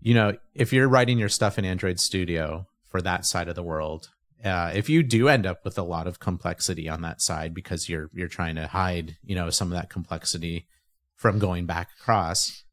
[0.00, 3.64] you know, if you're writing your stuff in Android Studio for that side of the
[3.64, 4.10] world,
[4.44, 7.88] uh, if you do end up with a lot of complexity on that side because
[7.88, 10.68] you're you're trying to hide, you know, some of that complexity
[11.16, 12.64] from going back across,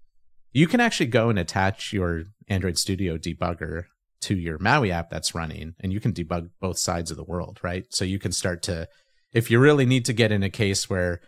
[0.52, 3.86] you can actually go and attach your Android Studio debugger
[4.22, 7.60] to your Maui app that's running, and you can debug both sides of the world,
[7.64, 7.86] right?
[7.90, 8.88] So you can start to,
[9.34, 11.20] if you really need to get in a case where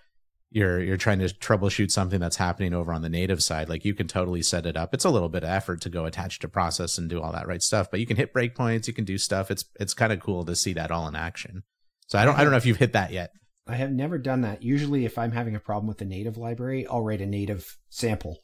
[0.49, 3.93] you're you're trying to troubleshoot something that's happening over on the native side, like you
[3.93, 4.93] can totally set it up.
[4.93, 7.47] It's a little bit of effort to go attach to process and do all that
[7.47, 9.51] right stuff, but you can hit breakpoints, you can do stuff.
[9.51, 11.63] It's it's kind of cool to see that all in action.
[12.07, 13.31] So I don't I don't know if you've hit that yet.
[13.67, 14.63] I have never done that.
[14.63, 18.38] Usually, if I'm having a problem with the native library, I'll write a native sample,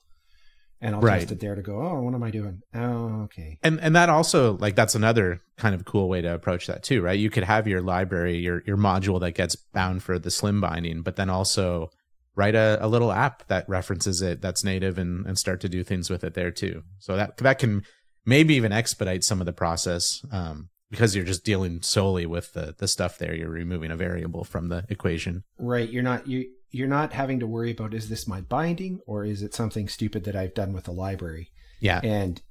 [0.83, 1.19] and I'll Right.
[1.21, 1.81] test it there to go.
[1.81, 2.61] Oh, what am I doing?
[2.75, 3.57] Oh, okay.
[3.63, 7.01] and and that also like that's another kind of cool way to approach that too
[7.01, 10.59] right you could have your library your your module that gets bound for the slim
[10.59, 11.89] binding but then also
[12.35, 15.83] write a, a little app that references it that's native and and start to do
[15.83, 17.83] things with it there too so that that can
[18.25, 22.73] maybe even expedite some of the process um because you're just dealing solely with the
[22.79, 25.89] the stuff there you're removing a variable from the equation Right.
[25.89, 29.41] You're not you you're not having to worry about is this my binding or is
[29.41, 31.51] it something stupid that I've done with the library?
[31.79, 32.41] yeah And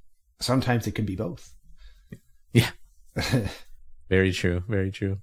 [0.40, 1.52] sometimes it can be both.
[2.52, 2.70] Yeah.
[4.08, 4.62] very true.
[4.68, 5.18] Very true.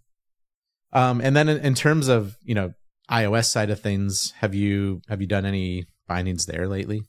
[0.91, 2.73] Um, and then in, in terms of you know
[3.09, 7.03] iOS side of things, have you have you done any bindings there lately?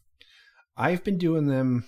[0.76, 1.85] I've been doing them.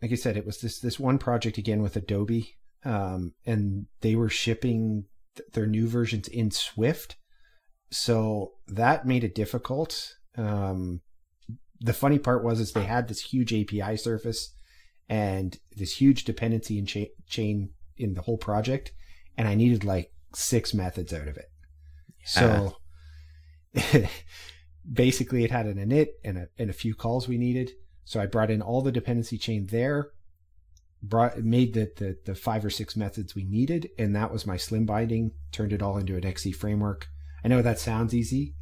[0.00, 4.14] Like I said, it was this this one project again with Adobe, um, and they
[4.14, 5.04] were shipping
[5.36, 7.16] th- their new versions in Swift,
[7.90, 10.14] so that made it difficult.
[10.36, 11.00] Um,
[11.80, 14.54] the funny part was is they had this huge API surface
[15.08, 18.92] and this huge dependency and cha- chain in the whole project,
[19.36, 21.50] and I needed like six methods out of it.
[22.24, 22.76] So
[24.92, 27.70] basically, it had an init and a, and a few calls we needed.
[28.04, 30.10] So I brought in all the dependency chain there,
[31.02, 34.56] brought made the, the the five or six methods we needed, and that was my
[34.56, 35.32] slim binding.
[35.52, 37.06] Turned it all into an XC framework.
[37.46, 38.54] I know that sounds easy,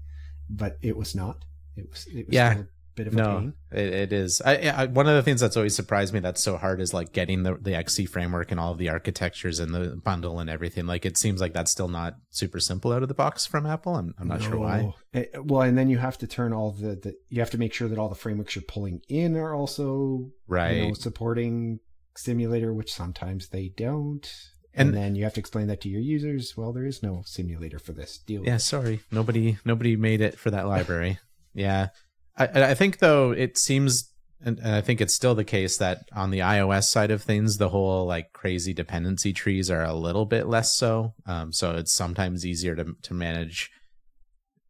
[0.50, 1.44] but it was not.
[1.74, 2.06] It was.
[2.06, 2.62] It was Yeah.
[2.94, 3.54] bit of a No, pain.
[3.72, 4.40] it, it is.
[4.44, 7.12] I, I one of the things that's always surprised me that's so hard is like
[7.12, 10.86] getting the the XC framework and all of the architectures and the bundle and everything.
[10.86, 13.96] Like it seems like that's still not super simple out of the box from Apple.
[13.96, 14.82] I'm I'm not sure why.
[14.82, 14.94] No.
[15.14, 17.72] Eh, Well, and then you have to turn all the, the you have to make
[17.72, 20.76] sure that all the frameworks you're pulling in are also Right.
[20.76, 21.80] you know, supporting
[22.16, 24.30] simulator, which sometimes they don't.
[24.76, 26.56] And- And, then you have to explain that to your users.
[26.56, 28.18] Well, there is no simulator for this.
[28.18, 29.00] Deal Yeah, sorry.
[29.10, 31.18] Nobody nobody made it for that library.
[31.54, 31.88] yeah.
[32.36, 34.10] I I think though it seems
[34.44, 37.56] and, and I think it's still the case that on the iOS side of things,
[37.56, 41.14] the whole like crazy dependency trees are a little bit less so.
[41.24, 43.70] Um, so it's sometimes easier to to manage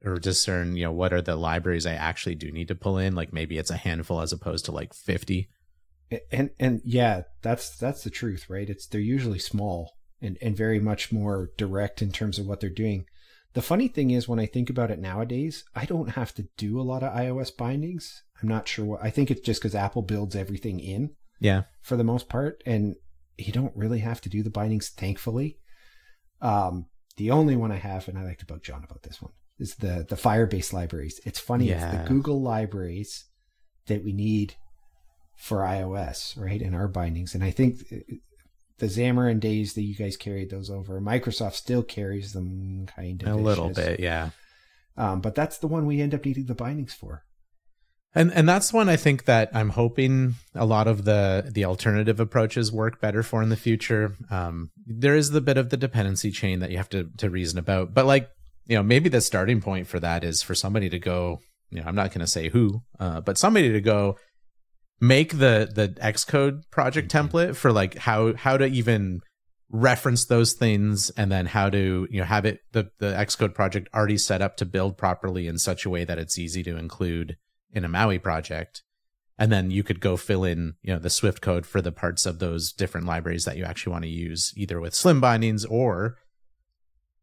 [0.04, 3.14] or discern, you know, what are the libraries I actually do need to pull in.
[3.14, 5.48] Like maybe it's a handful as opposed to like fifty.
[6.32, 8.68] And and yeah, that's that's the truth, right?
[8.68, 12.70] It's they're usually small and and very much more direct in terms of what they're
[12.70, 13.06] doing.
[13.54, 16.80] The funny thing is, when I think about it nowadays, I don't have to do
[16.80, 18.24] a lot of iOS bindings.
[18.42, 19.02] I'm not sure what.
[19.02, 21.62] I think it's just because Apple builds everything in Yeah.
[21.80, 22.96] for the most part, and
[23.38, 25.58] you don't really have to do the bindings, thankfully.
[26.40, 29.32] Um, the only one I have, and I like to bug Jon about this one,
[29.58, 31.20] is the the Firebase libraries.
[31.24, 33.26] It's funny, it's the Google libraries
[33.86, 34.56] that we need
[35.36, 36.60] for iOS, right?
[36.60, 37.78] In our bindings, and I think
[38.78, 43.28] the Xamarin days that you guys carried those over, Microsoft still carries them kind of
[43.28, 44.30] A little bit, yeah.
[44.96, 47.24] Um, but that's the one we end up needing the bindings for.
[48.16, 52.20] And and that's one I think that I'm hoping a lot of the the alternative
[52.20, 54.14] approaches work better for in the future.
[54.30, 57.58] Um, there is the bit of the dependency chain that you have to to reason
[57.58, 58.28] about, but like
[58.66, 61.40] you know maybe the starting point for that is for somebody to go.
[61.70, 64.16] You know, I'm not going to say who, uh, but somebody to go
[65.00, 69.20] make the the Xcode project template for like how how to even
[69.70, 73.88] reference those things and then how to you know have it the the Xcode project
[73.94, 77.36] already set up to build properly in such a way that it's easy to include
[77.72, 78.82] in a Maui project.
[79.36, 82.24] And then you could go fill in, you know, the Swift code for the parts
[82.24, 86.18] of those different libraries that you actually want to use, either with slim bindings or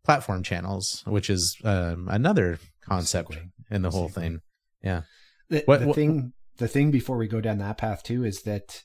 [0.04, 3.38] platform channels, which is um, another concept
[3.70, 4.42] in the whole thing.
[4.84, 5.04] Yeah.
[5.50, 8.42] The, What- the what- thing, the thing before we go down that path too is
[8.44, 8.84] that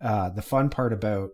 [0.00, 1.30] uh, the fun part about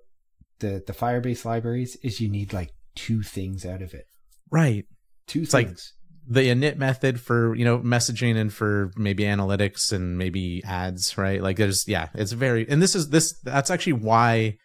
[0.61, 4.05] the the Firebase libraries is you need like two things out of it.
[4.50, 4.85] Right.
[5.26, 5.92] Two It's like- things.
[6.29, 11.40] The init method for, you know, messaging and for maybe analytics and maybe ads, right?
[11.40, 14.57] Like there's, yeah, it's very, and this is, this, that's actually why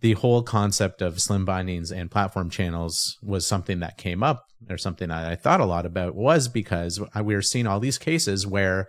[0.00, 4.76] the whole concept of slim bindings and platform channels was something that came up or
[4.76, 8.44] something that I thought a lot about was because we were seeing all these cases
[8.44, 8.88] where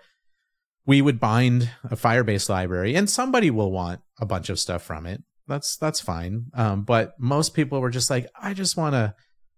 [0.85, 5.05] we would bind a Firebase library and somebody will want a bunch of stuff from
[5.05, 5.23] it.
[5.47, 6.45] That's that's fine.
[6.53, 9.15] Um, but most people were just like, I just want to,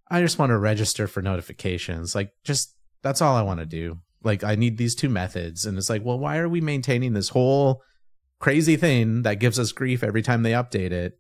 [0.09, 2.15] I just want to register for notifications.
[2.15, 3.99] Like, just that's all I want to do.
[4.23, 7.29] Like, I need these two methods, and it's like, well, why are we maintaining this
[7.29, 7.81] whole
[8.39, 11.13] crazy thing that gives us grief every time they update it?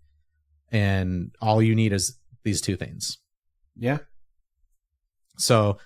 [0.71, 3.17] And all you need is these two things.
[3.75, 3.99] Yeah.
[5.37, 5.79] So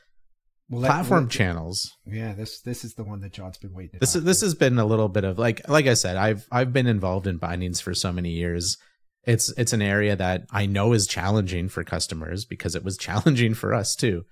[0.69, 1.95] Well, platform channels.
[2.05, 3.99] Yeah, this this is the one that Jon's been waiting.
[3.99, 6.73] This is this has been a little bit of like like I said, I've I've
[6.73, 8.77] been involved in bindings for so many years.
[9.25, 13.53] It's it's an area that I know is challenging for customers because it was challenging
[13.53, 14.25] for us too.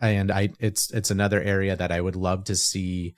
[0.00, 3.14] And I it's it's another area that I would love to see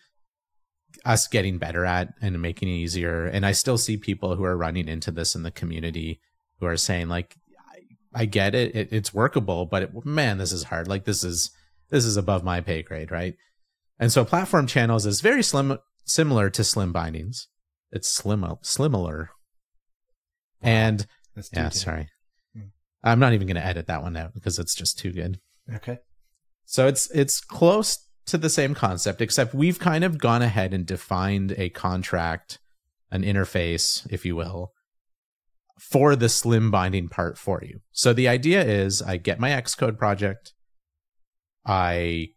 [1.04, 3.26] us getting better at and making it easier.
[3.26, 6.20] And I still see people who are running into this in the community
[6.58, 7.36] who are saying like
[7.72, 10.88] I, I get it, it it's workable, but it, man, this is hard.
[10.88, 11.52] Like this is
[11.90, 13.34] this is above my pay grade, right?
[13.98, 17.48] And so platform channels is very slim, similar to slim bindings.
[17.92, 19.30] It's slim, similar.
[20.62, 21.74] And Let's yeah, it.
[21.74, 22.08] sorry,
[22.54, 22.68] Hmm.
[23.04, 25.38] I'm not even going to edit that one out because it's just too good.
[25.72, 25.98] Okay.
[26.64, 30.84] So it's it's close to the same concept, except we've kind of gone ahead and
[30.84, 32.58] defined a contract,
[33.10, 34.72] an interface, if you will,
[35.78, 37.80] for the slim binding part for you.
[37.92, 40.54] So the idea is I get my Xcode project,
[41.66, 42.28] I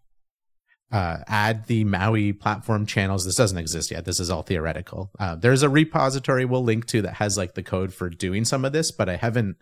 [0.92, 3.26] uh, add the Maui platform channels.
[3.26, 4.06] This doesn't exist yet.
[4.06, 5.12] This is all theoretical.
[5.20, 8.66] Uh, there's a repository we'll link to that has like the code for doing some
[8.66, 9.58] of this, but I haven't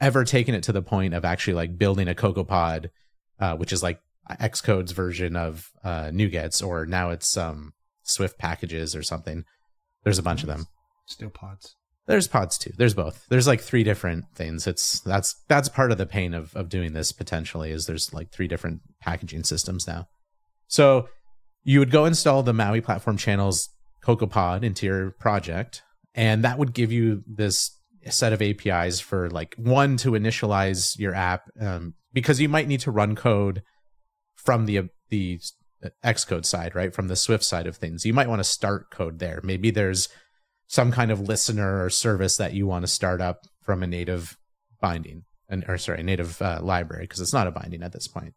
[0.00, 2.90] ever taken it to the point of actually like building a CocoaPod,
[3.38, 7.72] uh, which is like Xcode's version of uh, NuGets, or now it's um,
[8.02, 9.44] Swift packages or something.
[10.04, 10.66] There's a bunch of them.
[11.06, 11.74] Still pods.
[12.10, 12.72] There's pods too.
[12.76, 13.24] There's both.
[13.28, 14.66] There's like three different things.
[14.66, 18.32] It's that's that's part of the pain of of doing this potentially is there's like
[18.32, 20.08] three different packaging systems now.
[20.66, 21.08] So
[21.62, 23.68] you would go install the Maui platform channels
[24.04, 25.82] CocoaPod into your project,
[26.12, 31.14] and that would give you this set of APIs for like one to initialize your
[31.14, 33.62] app um, because you might need to run code
[34.34, 35.38] from the the
[36.04, 36.92] Xcode side, right?
[36.92, 38.04] From the Swift side of things.
[38.04, 39.40] You might want to start code there.
[39.44, 40.08] Maybe there's
[40.70, 44.38] some kind of listener or service that you want to start up from a native
[44.80, 48.06] binding, and or sorry, a native uh, library because it's not a binding at this
[48.06, 48.34] point.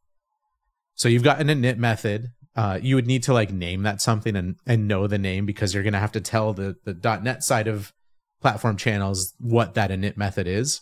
[0.95, 2.29] So you've got an init method.
[2.55, 5.75] Uh, you would need to like name that something and and know the name because
[5.75, 7.93] you're going to have to tell the the .NET side of
[8.41, 10.81] platform channels what that init method is.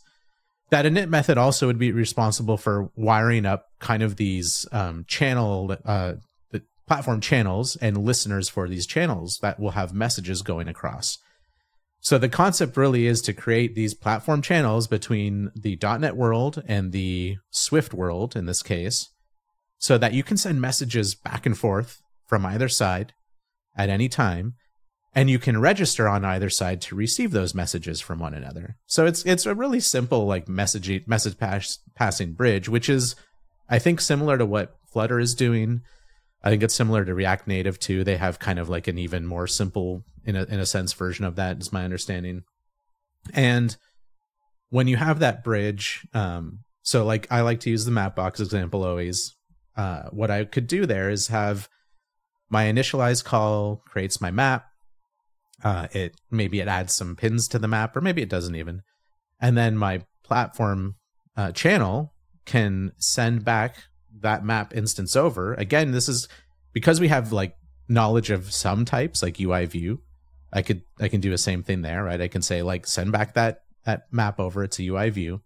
[0.70, 5.76] That init method also would be responsible for wiring up kind of these um, channel
[5.84, 6.14] uh,
[6.52, 11.18] the platform channels and listeners for these channels that will have messages going across.
[12.02, 16.92] So the concept really is to create these platform channels between the .NET world and
[16.92, 19.10] the Swift world in this case,
[19.78, 23.14] so that you can send messages back and forth from either side
[23.78, 24.56] at any time
[25.14, 28.78] and you can register on either side to receive those messages from one another.
[28.86, 33.16] So it's it's a really simple like message message pass, passing bridge which is
[33.70, 35.82] I think similar to what Flutter is doing.
[36.44, 38.04] I think it's similar to React Native too.
[38.04, 41.26] They have kind of like an even more simple in a in a sense version
[41.26, 42.44] of that is my understanding.
[43.34, 43.76] And
[44.70, 48.84] when you have that bridge um so like I like to use the Mapbox example
[48.84, 49.36] always
[49.76, 51.70] uh, what I could do there is have
[52.50, 54.66] my initialize call creates my map.
[55.64, 58.82] Uh, it maybe it adds some pins to the map, or maybe it doesn't even.
[59.40, 60.96] And then my platform
[61.38, 62.14] uh, channel
[62.46, 63.86] can send back
[64.20, 65.54] that map instance over.
[65.54, 66.28] Again, this is
[66.74, 67.56] because we have like
[67.88, 70.02] knowledge of some types like UI view.
[70.54, 72.22] I could I can do the same thing there, right?
[72.22, 74.64] I can say like send back that that map over.
[74.64, 75.42] It's a UI view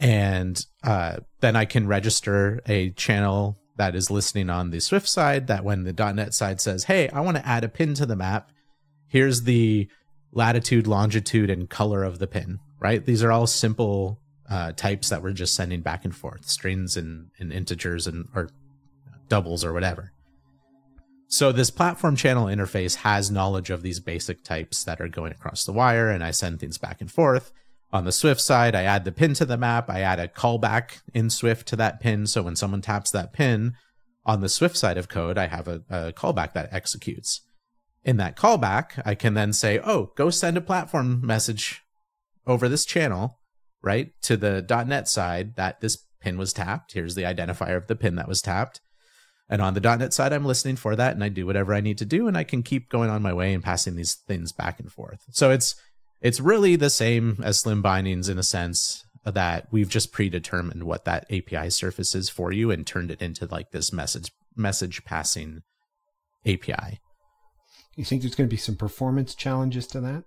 [0.00, 5.46] and uh, then I can register a channel that is listening on the Swift side.
[5.48, 8.16] That when the .NET side says, "Hey, I want to add a pin to the
[8.16, 8.50] map,"
[9.08, 9.88] here's the
[10.32, 12.60] latitude, longitude, and color of the pin.
[12.80, 13.04] Right?
[13.04, 14.20] These are all simple
[14.50, 18.50] uh, types that we're just sending back and forth, strings and, and integers and or
[19.28, 20.12] doubles or whatever.
[21.30, 25.64] So this platform channel interface has knowledge of these basic types that are going across
[25.64, 27.52] the wire, and I send things back and forth.
[27.92, 29.90] On the Swift side, I add the pin to the map.
[29.90, 32.26] I add a callback in Swift to that pin.
[32.26, 33.74] So when someone taps that pin
[34.26, 37.42] on the Swift side of code, I have a, a callback that executes.
[38.04, 41.82] In that callback, I can then say, oh, go send a platform message
[42.46, 43.37] over this channel,
[43.82, 46.92] right, to the .NET side that this pin was tapped.
[46.92, 48.80] Here's the identifier of the pin that was tapped.
[49.48, 51.98] And on the .NET side, I'm listening for that and I do whatever I need
[51.98, 54.78] to do and I can keep going on my way and passing these things back
[54.78, 55.24] and forth.
[55.30, 55.74] So it's
[56.20, 61.04] it's really the same as slim bindings in a sense that we've just predetermined what
[61.04, 65.62] that API surface is for you and turned it into like this message message passing
[66.44, 67.00] API.
[67.96, 70.24] You think there's going to be some performance challenges to that?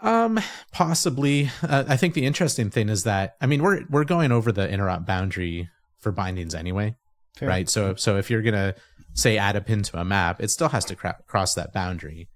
[0.00, 0.40] Um,
[0.72, 1.50] possibly.
[1.62, 4.66] Uh, I think the interesting thing is that I mean we're we're going over the
[4.66, 5.68] interop boundary
[5.98, 6.96] for bindings anyway,
[7.36, 7.48] Fair.
[7.48, 7.68] right?
[7.68, 8.74] So so if you're gonna
[9.14, 12.28] say add a pin to a map, it still has to cra- cross that boundary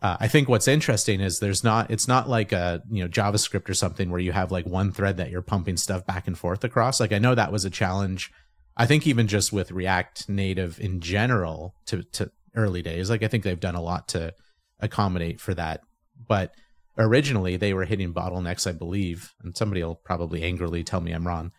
[0.00, 3.68] uh, I think what's interesting is there's not it's not like a you know JavaScript
[3.68, 6.62] or something where you have like one thread that you're pumping stuff back and forth
[6.62, 7.00] across.
[7.00, 8.30] Like I know that was a challenge.
[8.76, 13.28] I think even just with React Native in general to to early days, like I
[13.28, 14.34] think they've done a lot to
[14.78, 15.80] accommodate for that.
[16.28, 16.52] But
[16.98, 21.26] originally they were hitting bottlenecks, I believe, and somebody will probably angrily tell me I'm
[21.26, 21.52] wrong.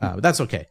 [0.00, 0.66] Uh, but that's okay.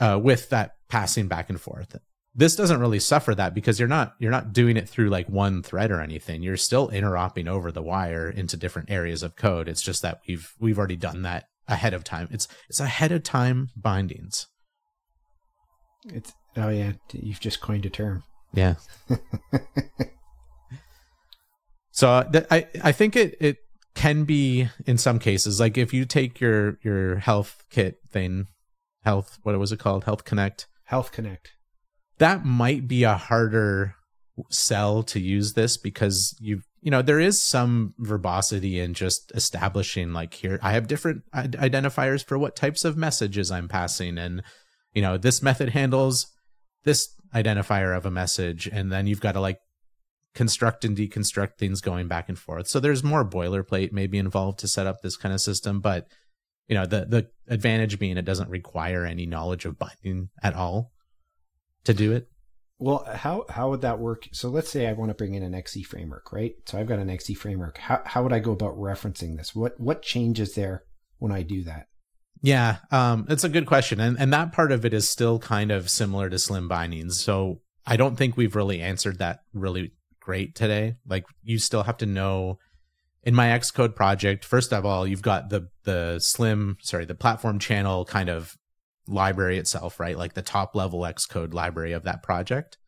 [0.00, 1.96] Uh, with that passing back and forth.
[2.34, 5.62] This doesn't really suffer that because you're not you're not doing it through like one
[5.62, 6.42] thread or anything.
[6.42, 9.68] You're still interoping over the wire into different areas of code.
[9.68, 12.28] It's just that we've we've already done that ahead of time.
[12.30, 14.46] It's it's ahead of time bindings.
[16.06, 18.22] It's oh yeah you've just coined a term.
[18.54, 18.76] Yeah
[22.00, 23.58] so uh, th- i i think it it
[23.94, 28.46] can be in some cases like if you take your your health kit thing
[29.04, 30.04] health what was it called?
[30.04, 30.66] Health connect.
[30.84, 31.52] Health connect.
[32.18, 33.94] That might be a harder
[34.50, 40.12] sell to use this because you you know, there is some verbosity in just establishing
[40.12, 44.42] like here I have different identifiers for what types of messages I'm passing and
[44.94, 46.26] you know, this method handles
[46.84, 49.60] this identifier of a message and then you've got to like
[50.34, 52.68] construct and deconstruct things going back and forth.
[52.68, 56.06] So there's more boilerplate maybe involved to set up this kind of system, but
[56.68, 60.92] you know, the the advantage being it doesn't require any knowledge of binding at all
[61.84, 62.28] to do it.
[62.78, 64.28] Well, how how would that work?
[64.32, 66.54] So let's say I want to bring in an XC framework, right?
[66.66, 67.78] So I've got an XC framework.
[67.78, 69.54] How how would I go about referencing this?
[69.54, 70.84] What what changes there
[71.18, 71.88] when I do that?
[72.40, 75.72] Yeah, um, it's a good question, and and that part of it is still kind
[75.72, 77.20] of similar to slim bindings.
[77.20, 79.92] So I don't think we've really answered that really
[80.30, 80.94] great today.
[81.08, 82.60] Like you still have to know.
[83.24, 87.58] In my Xcode project, first of all, you've got the the slim, sorry, the platform
[87.58, 88.56] channel kind of
[89.08, 90.16] library itself, right?
[90.16, 92.78] Like the top level Xcode library of that project.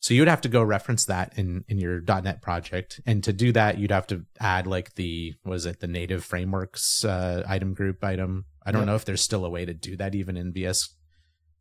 [0.00, 3.52] So you'd have to go reference that in in your .NET project, and to do
[3.52, 8.02] that, you'd have to add like the was it the native frameworks uh, item group
[8.02, 8.46] item.
[8.64, 10.88] I don't know if there's still a way to do that even in VS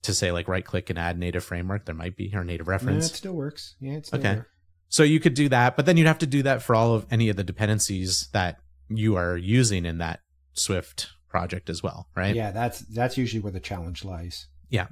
[0.03, 1.85] to say like right click and add native framework.
[1.85, 3.03] There might be or native reference.
[3.03, 3.75] No, it still works.
[3.81, 4.23] Yeah, it's okay.
[4.23, 4.47] There.
[4.89, 7.05] So you could do that, but then you'd have to do that for all of
[7.11, 8.57] any of the dependencies that
[8.89, 10.21] you are using in that
[10.53, 12.35] Swift project as well, right?
[12.35, 14.47] Yeah, that's that's usually where the challenge lies.
[14.69, 14.87] Yeah.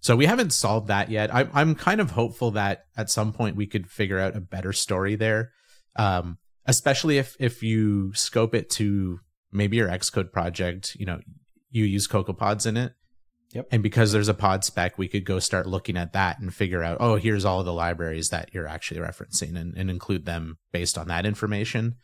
[0.00, 1.34] So we haven't solved that yet.
[1.34, 4.72] I'm I'm kind of hopeful that at some point we could figure out a better
[4.72, 5.52] story there,
[5.94, 9.20] um, especially if if you scope it to
[9.52, 10.96] maybe your Xcode project.
[10.98, 11.20] You know,
[11.70, 12.92] you use CocoaPods in it.
[13.56, 13.68] Yep.
[13.72, 16.82] And because there's a pod spec, we could go start looking at that and figure
[16.82, 20.96] out, oh, here's all the libraries that you're actually referencing and, and include them based
[20.96, 21.96] on that information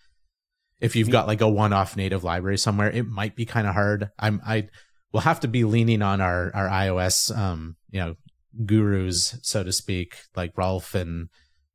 [0.83, 4.11] if you've got like a one-off native library somewhere, it might be kind of hard.
[4.19, 4.69] I'm I
[5.13, 8.17] will have to be leaning on our our iOS um you know
[8.67, 11.29] gurus so to speak, like Rolf and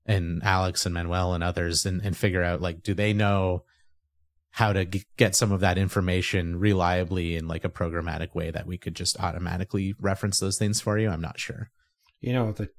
[0.05, 3.63] and Alex and Manuel and others, and and figure out like do they know
[4.57, 8.65] how to g- get some of that information reliably in like a programmatic way that
[8.65, 11.09] we could just automatically reference those things for you.
[11.09, 11.69] I'm not sure.
[12.19, 12.69] You know the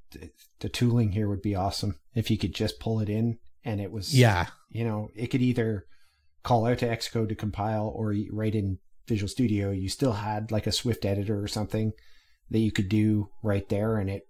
[0.60, 3.92] the tooling here would be awesome if you could just pull it in and it
[3.92, 5.84] was yeah you know it could either
[6.42, 10.66] call out to Xcode to compile or right in Visual Studio, you still had like
[10.66, 11.92] a Swift editor or something
[12.50, 14.22] that you could do right there, and it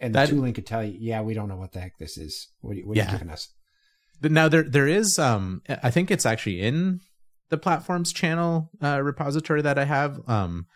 [0.00, 2.18] and that, the tooling could tell you, yeah, we don't know what the heck this
[2.18, 2.48] is.
[2.60, 3.04] What, what yeah.
[3.04, 3.48] are you giving us?
[4.24, 7.00] Now there there is um I think it's actually in
[7.50, 10.20] the platforms channel uh, repository that I have.
[10.28, 10.66] Um,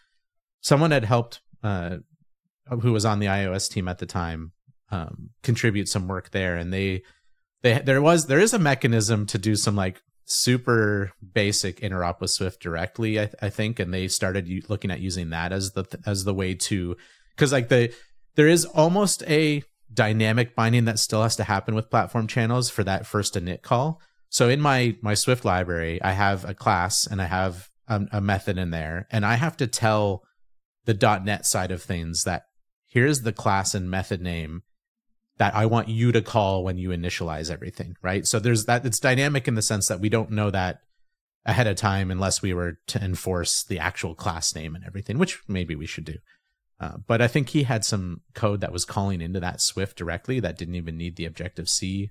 [0.60, 1.98] someone had helped uh,
[2.80, 4.52] who was on the iOS team at the time
[4.90, 7.02] um, contribute some work there, and they
[7.62, 12.30] they there was there is a mechanism to do some like super basic interop with
[12.30, 16.24] Swift directly, I, I think, and they started looking at using that as the as
[16.24, 16.96] the way to
[17.34, 17.92] because like the
[18.36, 19.62] there is almost a
[19.92, 24.00] dynamic binding that still has to happen with platform channels for that first init call.
[24.28, 28.20] So in my my Swift library, I have a class and I have a, a
[28.20, 30.24] method in there, and I have to tell
[30.84, 32.44] the .NET side of things that
[32.86, 34.62] here's the class and method name
[35.38, 38.26] that I want you to call when you initialize everything, right?
[38.26, 40.80] So there's that it's dynamic in the sense that we don't know that
[41.46, 45.40] ahead of time unless we were to enforce the actual class name and everything, which
[45.48, 46.16] maybe we should do.
[46.80, 50.38] Uh, but I think he had some code that was calling into that Swift directly
[50.40, 52.10] that didn't even need the Objective C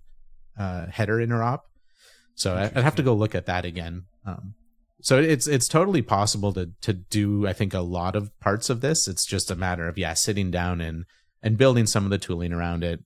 [0.59, 1.61] uh, header interop.
[2.35, 4.03] So I'd have to go look at that again.
[4.25, 4.53] Um,
[5.01, 8.81] so it's it's totally possible to to do I think a lot of parts of
[8.81, 9.07] this.
[9.07, 11.05] It's just a matter of yeah sitting down and
[11.41, 13.03] and building some of the tooling around it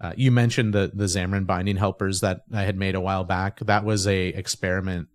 [0.00, 3.60] uh, you mentioned the the Xamarin binding helpers that I had made a while back.
[3.60, 5.08] That was a experiment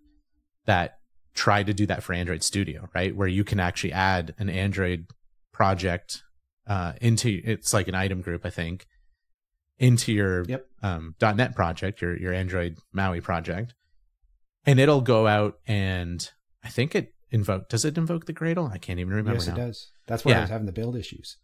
[0.66, 0.98] that
[1.34, 3.14] tried to do that for Android Studio, right?
[3.14, 5.06] Where you can actually add an Android
[5.56, 6.22] project
[6.66, 8.86] uh, into it's like an item group, I think,
[9.78, 10.66] into your yep.
[10.82, 13.74] um, .NET project, your your Android MAUI project,
[14.66, 16.30] and it'll go out and
[16.62, 17.68] I think it invoke.
[17.68, 18.70] Does it invoke the Gradle?
[18.70, 19.34] I can't even remember.
[19.34, 19.54] Yes, now.
[19.54, 19.90] it does.
[20.06, 20.38] That's why yeah.
[20.38, 21.38] I was having the build issues.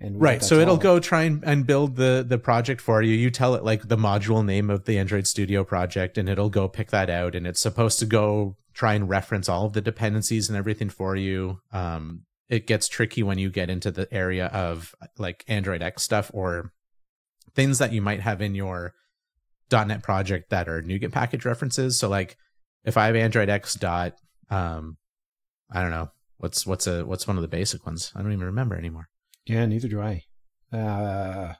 [0.00, 0.80] And right, so it'll all.
[0.80, 3.14] go try and, and build the the project for you.
[3.14, 6.66] You tell it like the module name of the Android Studio project, and it'll go
[6.66, 7.36] pick that out.
[7.36, 11.14] And it's supposed to go try and reference all of the dependencies and everything for
[11.14, 11.58] you.
[11.72, 12.22] Um,
[12.52, 16.70] it gets tricky when you get into the area of like Android X stuff or
[17.54, 18.92] things that you might have in your
[19.70, 21.98] .NET project that are NuGet package references.
[21.98, 22.36] So like
[22.84, 24.16] if I have Android X dot,
[24.50, 24.98] um,
[25.70, 28.12] I don't know what's what's a what's one of the basic ones.
[28.14, 29.08] I don't even remember anymore.
[29.46, 30.24] Yeah, neither do I.
[30.70, 31.54] Uh,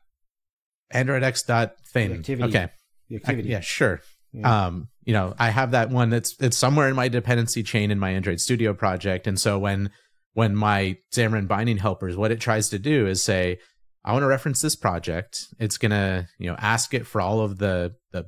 [0.91, 2.13] Android X dot thing.
[2.13, 2.51] Activity.
[2.51, 2.69] Okay.
[3.09, 3.49] The activity.
[3.49, 4.03] I, yeah, sure.
[4.35, 4.67] Yeah.
[4.67, 7.99] Um, you know, I have that one that's it's somewhere in my dependency chain in
[7.99, 9.91] my Android Studio project, and so when
[10.35, 13.59] when my Xamarin binding helpers, what it tries to do is say,
[14.05, 15.47] I want to reference this project.
[15.59, 18.27] It's gonna, you know, ask it for all of the the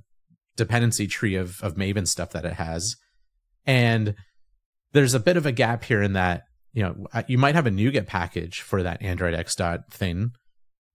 [0.56, 2.96] dependency tree of of Maven stuff that it has,
[3.66, 4.14] and
[4.92, 7.70] there's a bit of a gap here in that you know you might have a
[7.70, 10.30] NuGet package for that Android X dot thing,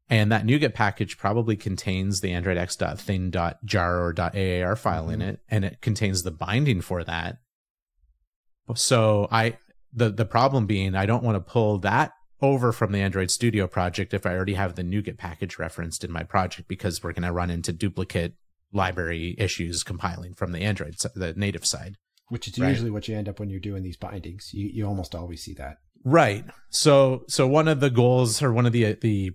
[0.10, 4.38] and that NuGet package probably contains the Android X dot thing dot jar or dot
[4.38, 5.14] AAR file mm-hmm.
[5.14, 7.38] in it, and it contains the binding for that.
[8.76, 9.58] So I
[9.94, 12.12] the the problem being I don't want to pull that
[12.42, 16.12] over from the Android Studio project if I already have the NuGet package referenced in
[16.12, 18.34] my project because we're going to run into duplicate
[18.72, 21.96] library issues compiling from the Android the native side.
[22.30, 22.70] Which is right?
[22.70, 24.54] usually what you end up when you're doing these bindings.
[24.54, 25.78] You you almost always see that.
[26.04, 26.46] Right.
[26.70, 29.32] So so one of the goals or one of the the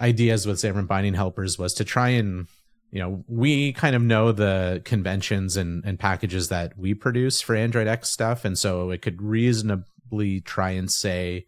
[0.00, 2.46] ideas with Xamarin Binding Helpers was to try and
[2.90, 7.54] you know we kind of know the conventions and, and packages that we produce for
[7.54, 11.46] Android X stuff, and so it could reasonably try and say,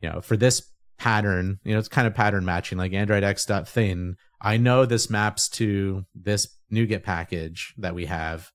[0.00, 3.44] you know, for this pattern, you know, it's kind of pattern matching, like Android X
[3.44, 4.16] dot thing.
[4.40, 8.50] I know this maps to this NuGet package that we have,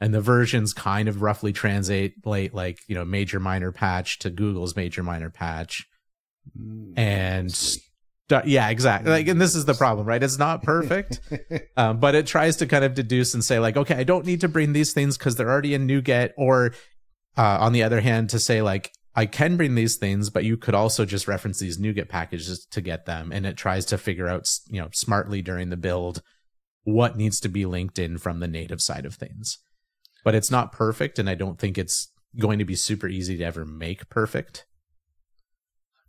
[0.00, 4.76] and the versions kind of roughly translate like you know major minor patch to Google's
[4.76, 5.86] major minor patch,
[6.58, 7.52] mm, and
[8.30, 9.10] yeah exactly.
[9.10, 10.22] Like and this is the problem right?
[10.22, 11.20] It's not perfect
[11.76, 14.40] um, but it tries to kind of deduce and say like okay i don't need
[14.40, 16.74] to bring these things because they're already in NuGet or
[17.36, 20.56] uh, on the other hand to say like i can bring these things but you
[20.56, 24.28] could also just reference these NuGet packages to get them and it tries to figure
[24.28, 26.22] out you know smartly during the build
[26.84, 29.58] what needs to be linked in from the native side of things.
[30.22, 33.44] But it's not perfect and i don't think it's going to be super easy to
[33.44, 34.66] ever make perfect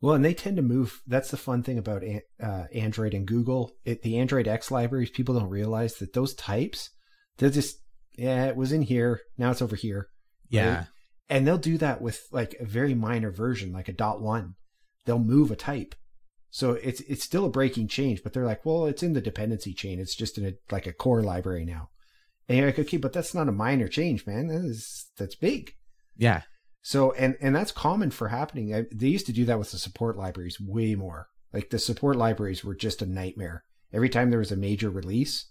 [0.06, 1.02] well, and they tend to move.
[1.08, 2.04] That's the fun thing about
[2.40, 3.72] uh, Android and Google.
[3.86, 6.92] It, the Android X libraries, people don't realize that those types,
[7.40, 7.78] they're just,
[8.16, 9.22] yeah, it was in here.
[9.40, 10.10] Now it's over here.
[10.48, 10.76] Yeah.
[10.76, 10.88] Right?
[11.28, 14.54] And they'll do that with like a very minor version, like a dot one.
[15.06, 15.96] They'll move a type.
[16.52, 19.74] So it's it's still a breaking change, but they're like, well, it's in the dependency
[19.74, 20.00] chain.
[20.00, 21.90] It's just in a like a core library now.
[22.48, 24.50] And you're like, okay, but that's not a minor change, man.
[24.50, 25.74] That is that's big.
[26.16, 26.44] Yeah.
[26.86, 28.76] So and and that's common for happening.
[28.76, 31.30] I, they used to do that with the support libraries way more.
[31.52, 33.64] Like the support libraries were just a nightmare.
[33.92, 35.48] Every time there was a major release,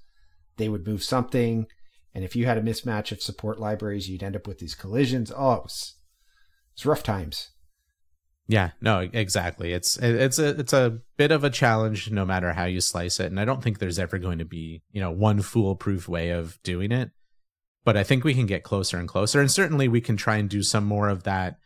[0.59, 1.67] they would move something,
[2.15, 5.33] and if you had a mismatch of support libraries, you'd end up with these collisions.
[5.33, 7.51] Oh, it's rough times.
[8.47, 9.73] Yeah, no, exactly.
[9.73, 13.27] It's it's a it's a bit of a challenge no matter how you slice it,
[13.27, 16.63] and I don't think there's ever going to be you know one foolproof way of
[16.63, 17.11] doing it
[17.85, 19.41] but I think we can get closer and closer.
[19.41, 21.59] And certainly we can try and do some more of that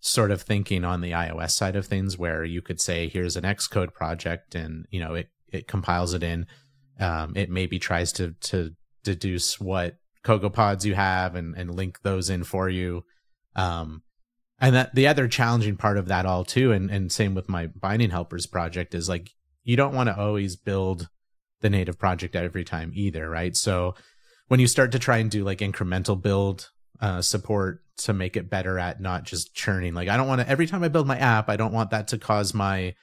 [0.00, 3.44] sort of thinking on the iOS side of things where you could say, here's an
[3.44, 6.46] Xcode project and, you know, it, it compiles it in.
[6.98, 8.72] Um, it maybe tries to, to
[9.04, 13.04] deduce what CocoaPods you have and, and link those in for you.
[13.54, 14.02] Um,
[14.60, 17.68] and that the other challenging part of that all too, and, and same with my
[17.68, 19.30] binding helpers project is like,
[19.62, 21.08] you don't want to always build
[21.60, 23.56] the native project every time either, right?
[23.56, 23.94] So
[24.52, 26.68] when you start to try and do like incremental build
[27.00, 29.94] uh, support to make it better at not just churning.
[29.94, 32.08] Like I don't want to every time I build my app, I don't want that
[32.08, 32.94] to cause my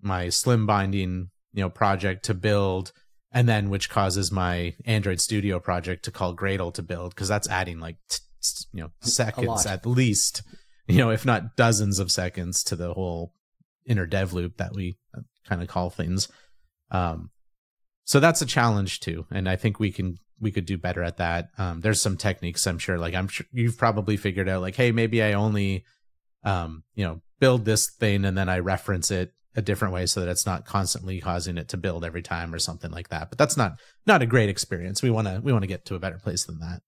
[0.00, 2.92] my slim binding you know project to build
[3.30, 7.50] and then which causes my Android Studio project to call Gradle to build because that's
[7.50, 10.40] adding like t- t- you know seconds at least,
[10.86, 13.34] you know if not dozens of seconds to the whole
[13.84, 16.28] inner dev loop that we uh, kind of call things.
[16.90, 17.28] Um,
[18.04, 21.18] so that's a challenge too, and I think we can we could do better at
[21.18, 21.48] that.
[21.58, 24.92] Um, there's some techniques I'm sure, like I'm sure you've probably figured out, like, hey,
[24.92, 25.84] maybe I only,
[26.44, 30.20] um, you know, build this thing and then I reference it a different way so
[30.20, 33.28] that it's not constantly causing it to build every time or something like that.
[33.28, 33.72] But that's not
[34.06, 35.02] not a great experience.
[35.02, 36.80] We want to we want to get to a better place than that.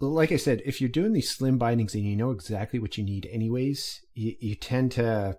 [0.00, 3.04] Like I said, if you're doing these slim bindings and you know exactly what you
[3.04, 5.36] need, anyways, you, you tend to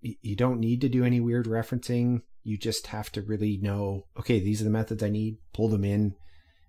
[0.00, 2.22] you don't need to do any weird referencing.
[2.42, 5.84] You just have to really know, okay, these are the methods I need, pull them
[5.84, 6.16] in,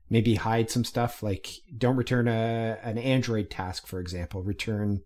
[0.10, 4.42] maybe hide some stuff like don't return a an android task for example.
[4.44, 5.02] Return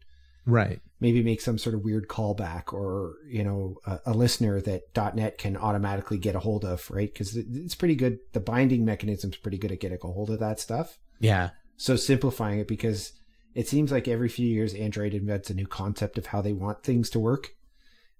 [0.46, 0.80] right.
[1.00, 4.84] maybe make some sort of weird callback or you know a, a listener that.
[5.16, 7.12] net can automatically get a hold of right?
[7.12, 8.20] Because it's pretty good.
[8.34, 10.98] The binding mechanism's pretty good at getting a hold of that stuff.
[11.20, 11.52] Yeah.
[11.78, 13.14] So simplifying it because
[13.54, 16.84] it seems like every few years android invents a new concept of how they want
[16.84, 17.50] things to work.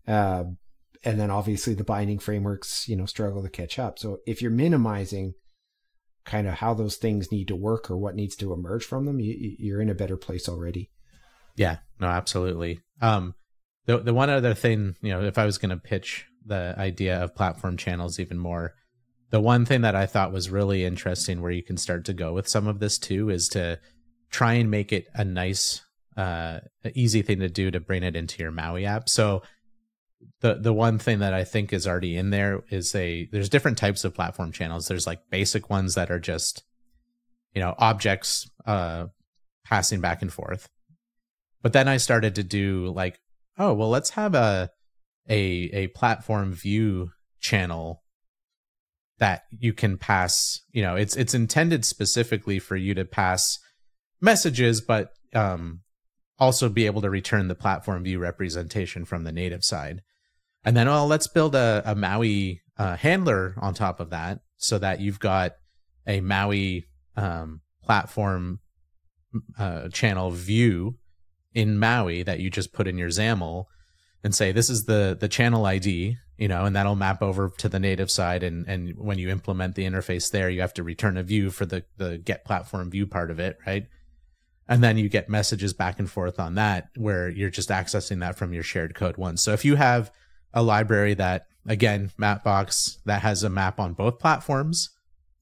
[0.08, 0.46] Uh,
[1.04, 4.00] and then obviously the binding frameworks you know struggle to catch up.
[4.00, 5.34] So if you're minimizing
[6.28, 9.20] kind of how those things need to work or what needs to emerge from them,
[9.20, 10.92] you, you're in a better place already.
[11.56, 12.82] Yeah, no, absolutely.
[13.02, 13.34] Um,
[13.88, 17.24] the the one other thing, you know, if I was going to pitch the idea
[17.24, 18.76] of platform channels even more,
[19.32, 22.34] the one thing that I thought was really interesting, where you can start to go
[22.34, 23.80] with some of this too, is to
[24.30, 25.82] try and make it a nice,
[26.16, 26.60] uh,
[26.94, 29.10] easy thing to do to bring it into your Maui app.
[29.10, 29.42] So
[30.42, 33.78] the the one thing that I think is already in there is a there's different
[33.78, 34.88] types of platform channels.
[34.88, 36.64] There's like basic ones that are just
[37.58, 39.08] you know objects uh
[39.66, 40.70] passing back and forth
[41.64, 43.20] but then i started to do like
[43.58, 44.70] oh well let's have a
[45.28, 47.10] a a platform view
[47.40, 48.04] channel
[49.18, 53.58] that you can pass you know it's it's intended specifically for you to pass
[54.22, 55.82] messages but um
[56.38, 60.04] also be able to return the platform view representation from the native side
[60.68, 64.78] and then oh let's build a, a maui uh, handler on top of that so
[64.78, 65.54] that you've got
[66.06, 68.60] a maui um, platform
[69.58, 70.98] uh, channel view
[71.54, 73.66] in maui that you just put in your xaml
[74.24, 77.68] and say this is the the channel id you know, and that'll map over to
[77.68, 78.44] the native side.
[78.44, 81.66] And, and when you implement the interface there, you have to return a view for
[81.66, 83.88] the, the get platform view part of it, right?
[84.68, 88.38] And then you get messages back and forth on that where you're just accessing that
[88.38, 89.42] from your shared code once.
[89.42, 90.12] So if you have
[90.54, 94.90] a library that, again, Mapbox that has a map on both platforms.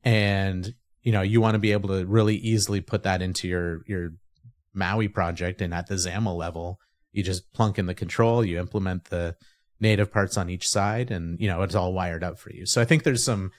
[0.03, 0.73] And
[1.05, 4.09] you know you want to be able to really easily put that into your your
[4.73, 6.79] maui project and at the xaml level
[7.13, 9.37] you just plunk in the control you implement the
[9.79, 12.65] native parts on each side and you know it's all wired up for you.
[12.65, 13.51] So i think there's some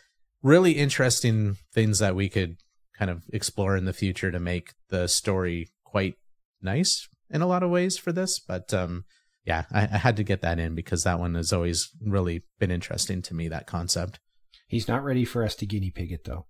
[0.42, 2.56] really interesting things that we could
[2.98, 6.14] kind of explore in the future to make the story quite
[6.60, 9.04] nice in a lot of ways for this but um
[9.46, 12.70] yeah I, I had to get that in because that one has always really been
[12.70, 14.20] interesting to me that concept
[14.66, 16.46] he's not ready for us to guinea pig it though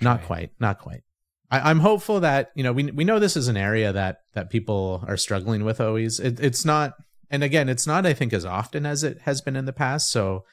[0.00, 1.02] not quite not quite
[1.50, 4.50] I, am hopeful that you know we we know this is an area that that
[4.50, 6.18] people are struggling with always.
[6.18, 6.94] It, it's not
[7.30, 10.10] and again, it's not I think as often as it has been in the past.
[10.10, 10.44] So,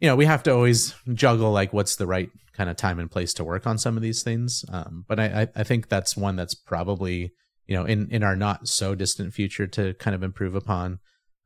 [0.00, 3.10] you know, we have to always juggle like what's the right kind of time and
[3.10, 4.64] place to work on some of these things.
[4.70, 7.32] Um, but I, I think that's one that's probably
[7.66, 11.00] you know in in our not so distant future to kind of improve upon.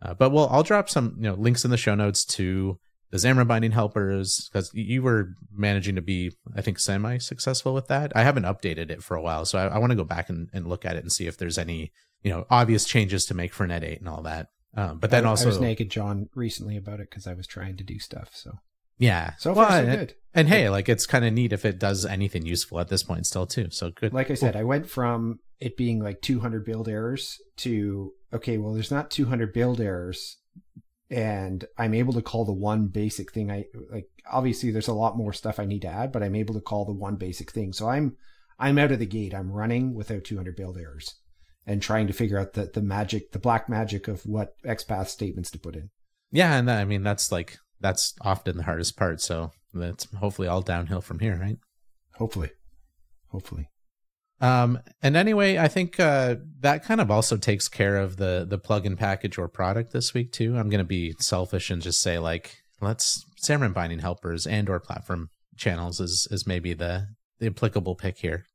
[0.04, 2.78] Uh, but we'll I'll drop some you know links in the show notes to
[3.10, 7.88] the Xamarin binding helpers because you were managing to be I think semi successful with
[7.88, 8.12] that.
[8.16, 10.48] I haven't updated it for a while, so I, I want to go back and,
[10.52, 11.92] and look at it and see if there's any
[12.22, 14.48] you know obvious changes to make for Net 8 and all that.
[14.74, 17.46] Um, but then I, also, I was naked Jon recently about it because I was
[17.46, 18.30] trying to do stuff.
[18.32, 18.58] So
[19.02, 20.14] yeah, so far well, so good.
[20.32, 23.26] And, hey, like it's kind of neat if it does anything useful at this point
[23.26, 23.68] still too.
[23.70, 24.14] So good.
[24.14, 28.72] Like I said, I went from it being like 200 build errors to okay, well,
[28.72, 30.38] there's not 200 build errors,
[31.10, 33.50] and I'm able to call the one basic thing.
[33.50, 36.54] I like obviously there's a lot more stuff I need to add, but I'm able
[36.54, 37.72] to call the one basic thing.
[37.72, 38.16] So I'm
[38.56, 39.34] I'm out of the gate.
[39.34, 41.16] I'm running without 200 build errors
[41.66, 45.50] and trying to figure out the, the magic, the black magic of what XPath statements
[45.50, 45.90] to put in.
[46.30, 49.20] Yeah, and I mean that's like that's often the hardest part.
[49.20, 51.58] So that's hopefully all downhill from here, right?
[52.14, 52.50] Hopefully,
[53.28, 53.68] hopefully.
[54.40, 58.58] Um, and anyway, I think uh, that kind of also takes care of the the
[58.58, 60.56] plugin package or product this week too.
[60.56, 64.80] I'm going to be selfish and just say like let's Xamarin binding helpers and or
[64.80, 67.08] platform channels is is maybe the
[67.38, 68.46] the applicable pick here.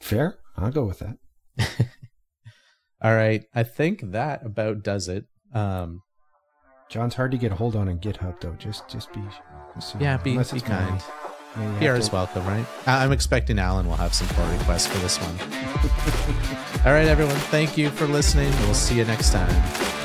[0.00, 1.18] Fair, I'll go with that.
[3.02, 3.44] All right.
[3.54, 5.24] I think that about does it.
[5.52, 6.02] Um,
[6.92, 8.52] Jon's hard to get a hold on in GitHub though.
[8.58, 9.22] Just just be
[9.98, 11.02] yeah, be, be kind.
[11.56, 12.66] Yeah, PR is welcome, right?
[12.86, 15.40] I'm expecting Allan will have some pull requests for this one.
[16.86, 17.34] All right, everyone.
[17.48, 18.50] Thank you for listening.
[18.66, 20.01] We'll see you next time.